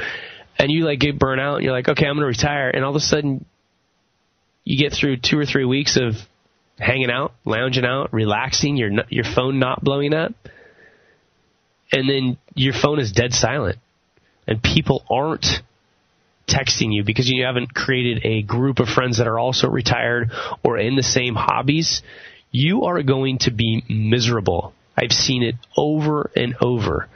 And 0.59 0.73
you 0.73 0.87
like 0.87 0.99
get 0.99 1.19
burnt 1.19 1.43
out 1.43 1.57
and 1.57 1.65
you're 1.65 1.75
like, 1.75 1.89
okay, 1.89 2.07
I'm 2.07 2.15
going 2.15 2.23
to 2.23 2.41
retire. 2.41 2.71
And 2.71 2.83
all 2.83 2.91
of 2.91 2.97
a 2.97 3.01
sudden 3.01 3.45
you 4.65 4.79
get 4.79 4.97
through 4.99 5.19
two 5.19 5.39
or 5.39 5.45
three 5.45 5.67
weeks 5.67 5.99
of 6.01 6.15
hanging 6.79 7.11
out, 7.11 7.35
lounging 7.45 7.85
out, 7.85 8.15
relaxing, 8.15 8.79
your, 8.79 8.91
your 9.11 9.25
phone 9.25 9.59
not 9.59 9.85
blowing 9.85 10.15
up. 10.15 10.33
And 11.93 12.09
then 12.09 12.39
your 12.55 12.73
phone 12.73 12.99
is 12.99 13.13
dead 13.13 13.35
silent 13.35 13.77
and 14.47 14.63
people 14.63 15.05
aren't 15.11 15.47
texting 16.51 16.93
you 16.93 17.05
because 17.05 17.31
you 17.31 17.45
haven't 17.45 17.75
created 17.75 18.25
a 18.25 18.43
group 18.43 18.81
of 18.81 18.89
friends 18.89 19.19
that 19.19 19.27
are 19.27 19.39
also 19.39 19.69
retired 19.69 20.31
or 20.65 20.79
in 20.79 20.97
the 20.97 21.03
same 21.03 21.35
hobbies, 21.35 22.03
you 22.51 22.85
are 22.85 23.03
going 23.03 23.39
to 23.39 23.51
be 23.51 23.85
miserable. 23.89 24.75
I've 24.97 25.13
seen 25.13 25.43
it 25.43 25.55
over 25.77 26.31
and 26.35 26.57
over. 26.61 27.09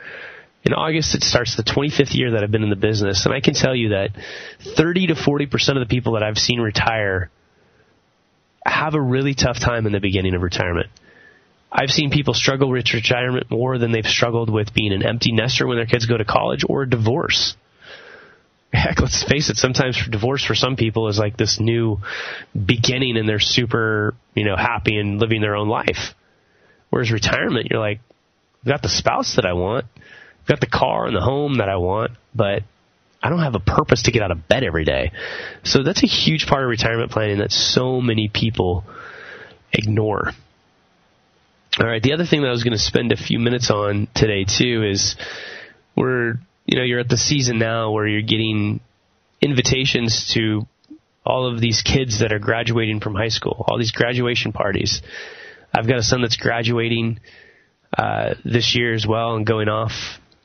In 0.65 0.73
August, 0.73 1.15
it 1.15 1.23
starts 1.23 1.57
the 1.57 1.63
25th 1.63 2.15
year 2.15 2.31
that 2.33 2.43
I've 2.43 2.51
been 2.51 2.63
in 2.63 2.71
the 2.71 2.77
business, 2.77 3.27
and 3.27 3.35
I 3.35 3.41
can 3.41 3.53
tell 3.53 3.75
you 3.75 3.91
that 3.91 4.11
30 4.77 5.09
to 5.09 5.15
40% 5.15 5.53
of 5.71 5.87
the 5.87 5.95
people 5.95 6.15
that 6.15 6.23
I've 6.23 6.39
seen 6.39 6.61
retire 6.61 7.31
have 8.65 8.95
a 8.95 9.01
really 9.01 9.35
tough 9.35 9.61
time 9.61 9.85
in 9.87 9.93
the 9.93 10.01
beginning 10.01 10.35
of 10.35 10.41
retirement. 10.41 10.89
I've 11.71 11.91
seen 11.91 12.11
people 12.11 12.33
struggle 12.33 12.71
with 12.71 12.95
retirement 12.95 13.51
more 13.51 13.77
than 13.77 13.93
they've 13.93 14.07
struggled 14.07 14.49
with 14.49 14.73
being 14.73 14.93
an 14.93 15.05
empty 15.05 15.33
nester 15.33 15.67
when 15.67 15.77
their 15.77 15.87
kids 15.87 16.07
go 16.07 16.17
to 16.17 16.25
college 16.25 16.65
or 16.67 16.83
a 16.83 16.89
divorce 16.89 17.57
heck, 18.75 19.01
let's 19.01 19.25
face 19.25 19.51
it, 19.51 19.57
sometimes 19.57 19.99
divorce 20.11 20.45
for 20.45 20.55
some 20.55 20.77
people 20.77 21.09
is 21.09 21.19
like 21.19 21.37
this 21.37 21.59
new 21.61 21.99
beginning 22.55 23.17
and 23.17 23.29
they're 23.29 23.39
super, 23.41 24.15
you 24.35 24.45
know, 24.45 24.57
happy 24.57 24.99
and 24.99 25.21
living 25.21 25.41
their 25.41 25.57
own 25.57 25.69
life. 25.69 26.15
Whereas 26.91 27.11
retirement, 27.11 27.69
you're 27.71 27.81
like, 27.81 28.01
I've 28.63 28.69
got 28.69 28.83
the 28.83 28.89
spouse 28.89 29.37
that 29.37 29.47
I 29.47 29.53
want, 29.53 29.87
I've 30.43 30.49
got 30.49 30.61
the 30.61 30.67
car 30.67 31.07
and 31.07 31.17
the 31.17 31.21
home 31.21 31.59
that 31.59 31.69
I 31.69 31.77
want, 31.77 32.13
but 32.35 32.63
I 33.23 33.31
don't 33.31 33.41
have 33.41 33.55
a 33.55 33.61
purpose 33.61 34.03
to 34.03 34.13
get 34.13 34.23
out 34.23 34.31
of 34.31 34.49
bed 34.49 34.65
every 34.65 34.85
day. 34.85 35.13
So 35.63 35.83
that's 35.83 36.03
a 36.03 36.07
huge 36.07 36.47
part 36.47 36.63
of 36.63 36.69
retirement 36.69 37.11
planning 37.11 37.39
that 37.39 37.53
so 37.53 38.01
many 38.01 38.29
people 38.29 38.85
ignore. 39.73 40.33
All 41.81 41.87
right, 41.87 42.03
the 42.03 42.13
other 42.13 42.27
thing 42.27 42.43
that 42.43 42.49
I 42.49 42.53
was 42.53 42.63
going 42.63 42.77
to 42.77 42.79
spend 42.79 43.13
a 43.13 43.17
few 43.17 43.39
minutes 43.39 43.71
on 43.71 44.09
today 44.15 44.45
too 44.45 44.85
is 44.85 45.17
we're 45.97 46.35
you 46.67 46.79
know, 46.79 46.85
you're 46.85 47.01
at 47.01 47.09
the 47.09 47.17
season 47.17 47.59
now 47.59 47.91
where 47.91 48.07
you're 48.07 48.23
getting 48.23 48.81
invitations 49.41 50.33
to 50.35 50.67
all 51.25 51.53
of 51.53 51.61
these 51.61 51.83
kids 51.83 52.21
that 52.21 52.33
are 52.33 52.39
graduating 52.39 53.01
from 53.01 53.15
high 53.15 53.29
school, 53.29 53.65
all 53.69 53.79
these 53.79 53.93
graduation 53.93 54.53
parties. 54.53 55.03
I've 55.75 55.89
got 55.89 55.99
a 55.99 56.03
son 56.03 56.23
that's 56.23 56.37
graduating 56.37 57.21
uh, 57.97 58.35
this 58.45 58.77
year 58.77 58.95
as 58.95 59.07
well 59.07 59.37
and 59.37 59.47
going 59.47 59.69
off 59.69 59.93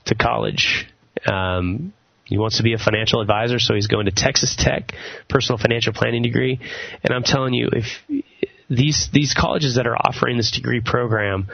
to 0.05 0.15
college. 0.15 0.87
Um, 1.25 1.93
he 2.25 2.37
wants 2.37 2.57
to 2.57 2.63
be 2.63 2.73
a 2.73 2.77
financial 2.77 3.21
advisor, 3.21 3.59
so 3.59 3.73
he's 3.73 3.87
going 3.87 4.05
to 4.05 4.11
Texas 4.11 4.55
Tech, 4.57 4.93
personal 5.27 5.57
financial 5.57 5.93
planning 5.93 6.21
degree. 6.21 6.59
And 7.03 7.13
I'm 7.13 7.23
telling 7.23 7.53
you, 7.53 7.69
if 7.71 8.23
these 8.69 9.09
these 9.11 9.33
colleges 9.33 9.75
that 9.75 9.87
are 9.87 9.97
offering 9.97 10.37
this 10.37 10.51
degree 10.51 10.79
program, 10.79 11.47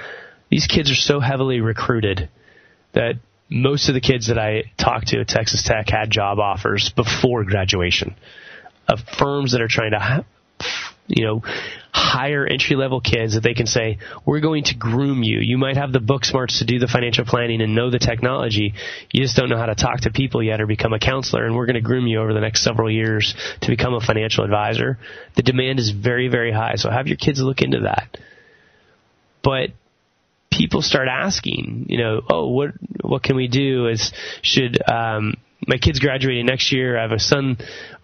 these 0.50 0.68
kids 0.68 0.92
are 0.92 0.96
so 0.96 1.22
heavily 1.22 1.62
recruited 1.62 2.30
that 2.94 3.14
most 3.50 3.90
of 3.90 3.94
the 3.94 4.02
kids 4.02 4.28
that 4.28 4.40
I 4.40 4.72
talked 4.78 5.08
to 5.08 5.20
at 5.20 5.28
Texas 5.28 5.64
Tech 5.64 5.90
had 5.90 6.10
job 6.10 6.40
offers 6.40 6.92
before 6.96 7.44
graduation 7.44 8.16
of 8.88 9.00
firms 9.18 9.52
that 9.52 9.62
are 9.62 9.68
trying 9.68 9.92
to, 9.92 10.26
you 11.08 11.26
know, 11.26 11.42
hire 11.92 12.46
entry 12.46 12.76
level 12.76 13.02
kids 13.02 13.36
that 13.36 13.42
they 13.42 13.54
can 13.54 13.68
say, 13.68 14.00
we're 14.26 14.40
going 14.40 14.64
to 14.66 14.76
groom 14.76 15.24
you. 15.24 15.40
You 15.40 15.58
might 15.58 15.78
have 15.78 15.92
the 15.92 16.00
book 16.00 16.26
smarts 16.26 16.60
to 16.60 16.66
do 16.66 16.80
the 16.80 16.88
financial 16.88 17.26
planning 17.26 17.62
and 17.62 17.76
know 17.76 17.90
the 17.90 18.00
technology. 18.00 18.74
You 19.12 19.22
just 19.22 19.36
don't 19.36 19.50
know 19.50 19.58
how 19.58 19.68
to 19.68 19.76
talk 19.76 20.02
to 20.02 20.12
people 20.12 20.42
yet 20.44 20.60
or 20.60 20.68
become 20.68 20.94
a 20.94 21.00
counselor. 21.00 21.46
And 21.46 21.56
we're 21.56 21.66
going 21.66 21.76
to 21.76 21.82
groom 21.82 22.08
you 22.08 22.20
over 22.20 22.34
the 22.34 22.42
next 22.42 22.64
several 22.64 22.90
years 22.92 23.36
to 23.62 23.70
become 23.70 23.94
a 23.94 24.02
financial 24.02 24.44
advisor. 24.44 24.98
The 25.36 25.44
demand 25.44 25.80
is 25.80 25.92
very, 25.92 26.28
very 26.28 26.52
high. 26.52 26.76
So 26.76 26.90
have 26.90 27.08
your 27.08 27.18
kids 27.18 27.42
look 27.42 27.62
into 27.62 27.82
that. 27.82 28.18
But 29.44 29.70
people 30.56 30.82
start 30.82 31.08
asking, 31.08 31.88
you 31.90 31.98
know, 31.98 32.22
oh, 32.30 32.50
what 32.50 32.72
what 33.02 33.24
can 33.24 33.36
we 33.36 33.48
do? 33.48 33.88
Is 33.88 34.12
should 34.42 34.78
um, 34.90 35.36
my 35.68 35.78
kid's 35.78 36.00
graduating 36.00 36.46
next 36.46 36.72
year? 36.72 36.98
I 36.98 37.02
have 37.02 37.12
a 37.12 37.20
son 37.20 37.58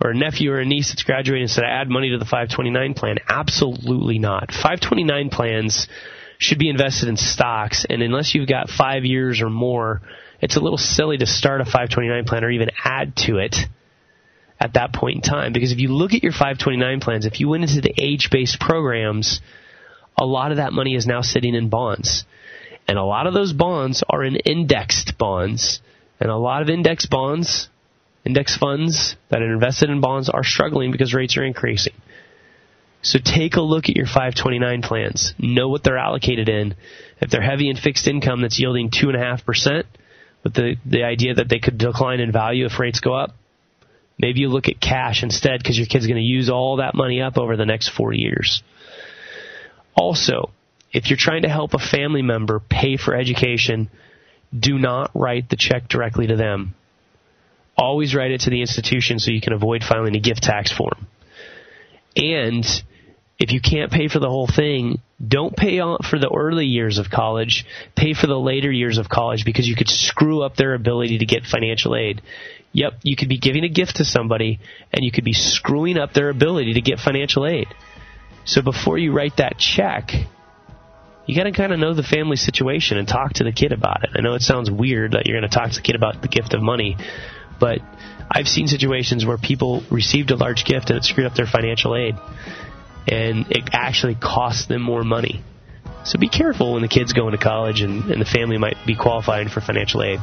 or 0.04 0.12
a 0.12 0.16
nephew 0.16 0.52
or 0.52 0.60
a 0.60 0.66
niece 0.66 0.90
that's 0.90 1.04
graduating. 1.04 1.48
Should 1.48 1.64
I 1.64 1.70
add 1.70 1.90
money 1.90 2.12
to 2.12 2.18
the 2.18 2.26
529 2.26 2.94
plan? 2.94 3.18
Absolutely 3.28 4.20
not. 4.20 4.52
529 4.52 5.30
plans 5.30 5.88
should 6.38 6.60
be 6.60 6.70
invested 6.70 7.08
in 7.08 7.18
stocks, 7.18 7.86
and 7.90 8.02
unless 8.02 8.34
you've 8.34 8.50
got 8.50 8.70
five 8.70 9.06
years 9.06 9.42
or 9.42 9.50
more, 9.50 10.02
it's 10.42 10.56
a 10.56 10.60
little 10.60 10.78
silly 10.78 11.18
to 11.18 11.28
start 11.28 11.62
a 11.62 11.66
529 11.66 12.26
plan 12.26 12.44
or 12.44 12.50
even 12.50 12.72
add 12.84 13.16
to 13.16 13.38
it 13.38 13.56
at 14.60 14.74
that 14.74 14.94
point 14.94 15.18
in 15.18 15.22
time. 15.22 15.54
Because 15.54 15.72
if 15.72 15.80
you 15.80 15.90
look 15.90 16.14
at 16.14 16.24
your 16.24 16.32
529 16.32 17.00
plans, 17.00 17.26
if 17.26 17.40
you 17.40 17.48
went 17.48 17.64
into 17.64 17.82
the 17.82 17.94
age-based 17.96 18.60
programs, 18.60 19.40
a 20.18 20.26
lot 20.26 20.52
of 20.52 20.58
that 20.58 20.74
money 20.74 20.96
is 20.96 21.06
now 21.06 21.22
sitting 21.22 21.56
in 21.56 21.70
bonds. 21.70 22.26
And 22.92 23.00
a 23.00 23.06
lot 23.06 23.26
of 23.26 23.34
those 23.34 23.54
bonds 23.54 24.04
are 24.10 24.22
in 24.22 24.36
indexed 24.36 25.18
bonds. 25.18 25.80
And 26.20 26.30
a 26.30 26.36
lot 26.36 26.62
of 26.62 26.68
index 26.68 27.06
bonds, 27.06 27.70
index 28.26 28.58
funds 28.58 29.16
that 29.30 29.42
are 29.42 29.54
invested 29.54 29.90
in 29.90 30.02
bonds 30.02 30.28
are 30.28 30.44
struggling 30.44 30.92
because 30.92 31.14
rates 31.14 31.38
are 31.38 31.44
increasing. 31.46 31.94
So 33.02 33.18
take 33.24 33.56
a 33.56 33.62
look 33.62 33.86
at 33.86 33.96
your 33.96 34.08
529 34.08 34.82
plans. 34.82 35.34
Know 35.40 35.70
what 35.70 35.86
they're 35.86 35.98
allocated 35.98 36.50
in. 36.50 36.76
If 37.22 37.30
they're 37.30 37.42
heavy 37.42 37.70
in 37.70 37.78
fixed 37.78 38.10
income 38.10 38.42
that's 38.42 38.60
yielding 38.60 38.90
2.5%, 38.90 39.84
with 40.44 40.54
the, 40.54 40.76
the 40.86 41.04
idea 41.04 41.36
that 41.36 41.48
they 41.48 41.60
could 41.60 41.78
decline 41.78 42.20
in 42.20 42.34
value 42.34 42.66
if 42.66 42.78
rates 42.78 43.00
go 43.00 43.14
up, 43.14 43.32
maybe 44.20 44.42
you 44.42 44.50
look 44.50 44.68
at 44.68 44.82
cash 44.82 45.24
instead 45.24 45.60
because 45.60 45.78
your 45.78 45.88
kid's 45.88 46.08
going 46.08 46.18
to 46.18 46.22
use 46.22 46.50
all 46.50 46.76
that 46.76 46.94
money 46.94 47.22
up 47.22 47.38
over 47.38 47.56
the 47.56 47.66
next 47.66 47.88
four 47.88 48.12
years. 48.12 48.62
Also, 49.96 50.52
if 50.92 51.10
you're 51.10 51.18
trying 51.18 51.44
to 51.44 51.50
help 51.50 51.74
a 51.74 51.80
family 51.80 52.22
member 52.22 52.60
pay 52.60 52.98
for 52.98 53.16
education, 53.16 53.90
do 54.58 54.78
not 54.78 55.12
write 55.14 55.50
the 55.50 55.56
check 55.56 55.88
directly 55.88 56.28
to 56.28 56.36
them. 56.36 56.76
Always 57.78 58.14
write 58.14 58.32
it 58.32 58.42
to 58.42 58.50
the 58.50 58.62
institution 58.62 59.18
so 59.18 59.32
you 59.32 59.42
can 59.42 59.54
avoid 59.54 59.84
filing 59.84 60.16
a 60.16 60.20
gift 60.20 60.44
tax 60.44 60.72
form. 60.72 61.08
And 62.16 62.66
if 63.40 63.52
you 63.52 63.62
can't 63.62 63.92
pay 63.92 64.08
for 64.08 64.20
the 64.20 64.30
whole 64.30 64.48
thing, 64.48 65.00
don't 65.26 65.56
pay 65.56 65.80
for 65.80 66.20
the 66.20 66.30
early 66.36 66.66
years 66.66 66.98
of 66.98 67.10
college. 67.10 67.66
Pay 67.96 68.14
for 68.14 68.28
the 68.28 68.38
later 68.38 68.72
years 68.72 68.98
of 68.98 69.10
college 69.10 69.46
because 69.46 69.68
you 69.68 69.76
could 69.76 69.90
screw 69.90 70.44
up 70.44 70.56
their 70.58 70.74
ability 70.74 71.20
to 71.20 71.26
get 71.26 71.46
financial 71.46 71.96
aid. 71.96 72.22
Yep, 72.74 73.00
you 73.04 73.16
could 73.16 73.30
be 73.30 73.40
giving 73.40 73.64
a 73.64 73.70
gift 73.70 73.98
to 73.98 74.06
somebody 74.06 74.60
and 74.92 75.04
you 75.04 75.12
could 75.12 75.24
be 75.24 75.34
screwing 75.34 75.98
up 75.98 76.14
their 76.14 76.30
ability 76.30 76.74
to 76.74 76.82
get 76.82 77.00
financial 77.00 77.48
aid. 77.48 77.68
So 78.46 78.62
before 78.62 78.98
you 78.98 79.12
write 79.14 79.38
that 79.38 79.58
check, 79.58 80.12
you 81.32 81.38
got 81.38 81.44
to 81.44 81.54
kind 81.54 81.72
of 81.72 81.80
know 81.80 81.94
the 81.94 82.04
family 82.04 82.36
situation 82.36 82.98
and 82.98 83.08
talk 83.08 83.32
to 83.36 83.46
the 83.46 83.54
kid 83.54 83.72
about 83.72 84.04
it. 84.04 84.10
I 84.16 84.20
know 84.20 84.34
it 84.34 84.42
sounds 84.42 84.70
weird 84.70 85.14
that 85.14 85.28
you're 85.28 85.40
going 85.40 85.50
to 85.50 85.56
talk 85.58 85.70
to 85.70 85.78
the 85.78 85.82
kid 85.82 85.96
about 85.96 86.22
the 86.22 86.28
gift 86.28 86.54
of 86.54 86.62
money, 86.62 86.98
but 87.58 87.80
I've 88.30 88.50
seen 88.50 88.68
situations 88.68 89.26
where 89.26 89.38
people 89.38 89.82
received 89.90 90.32
a 90.32 90.36
large 90.36 90.66
gift 90.66 90.90
and 90.90 90.98
it 90.98 91.06
screwed 91.06 91.26
up 91.26 91.34
their 91.34 91.46
financial 91.46 91.96
aid, 91.96 92.16
and 93.08 93.46
it 93.50 93.70
actually 93.72 94.16
cost 94.16 94.68
them 94.68 94.82
more 94.82 95.06
money. 95.06 95.42
So 96.04 96.20
be 96.20 96.28
careful 96.28 96.74
when 96.74 96.82
the 96.82 96.90
kid's 96.90 97.14
going 97.14 97.32
to 97.32 97.38
college 97.38 97.80
and, 97.80 98.12
and 98.12 98.20
the 98.20 98.26
family 98.26 98.58
might 98.58 98.76
be 98.86 98.98
qualifying 98.98 99.48
for 99.48 99.62
financial 99.62 100.04
aid. 100.04 100.20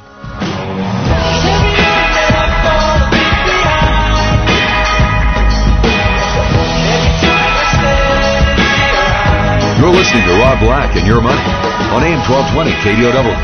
Listening 9.99 10.22
to 10.22 10.32
Rob 10.34 10.61
Black 10.61 10.94
and 10.94 11.05
Your 11.05 11.20
Money 11.20 11.42
on 11.90 12.05
AM 12.05 12.20
1220 12.30 12.70
KDOW. 12.70 13.34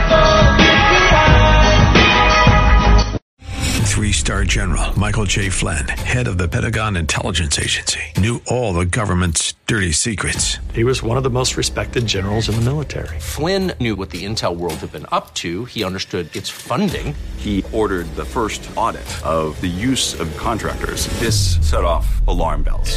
Three-star 3.87 4.45
general 4.45 4.97
Michael 4.97 5.25
J. 5.25 5.49
Flynn, 5.49 5.89
head 5.89 6.29
of 6.29 6.39
the 6.39 6.47
Pentagon 6.47 6.95
Intelligence 6.95 7.59
Agency, 7.59 7.99
knew 8.19 8.41
all 8.47 8.73
the 8.73 8.87
government's 8.87 9.55
dirty 9.67 9.91
secrets. 9.91 10.59
He 10.73 10.85
was 10.85 11.03
one 11.03 11.17
of 11.17 11.25
the 11.25 11.31
most 11.31 11.57
respected 11.57 12.07
generals 12.07 12.49
in 12.49 12.55
the 12.55 12.61
military. 12.61 13.19
Flynn 13.19 13.73
knew 13.81 13.97
what 13.97 14.11
the 14.11 14.25
intel 14.25 14.57
world 14.57 14.75
had 14.75 14.93
been 14.93 15.07
up 15.11 15.35
to. 15.35 15.65
He 15.65 15.83
understood 15.83 16.35
its 16.37 16.51
funding. 16.51 17.17
He 17.37 17.65
ordered 17.73 18.07
the 18.15 18.25
first 18.25 18.71
audit 18.77 19.09
of 19.27 19.61
the 19.61 19.67
use 19.67 20.21
of 20.21 20.37
contractors. 20.37 21.09
This 21.19 21.59
set 21.69 21.83
off 21.83 22.07
alarm 22.29 22.63
bells. 22.63 22.97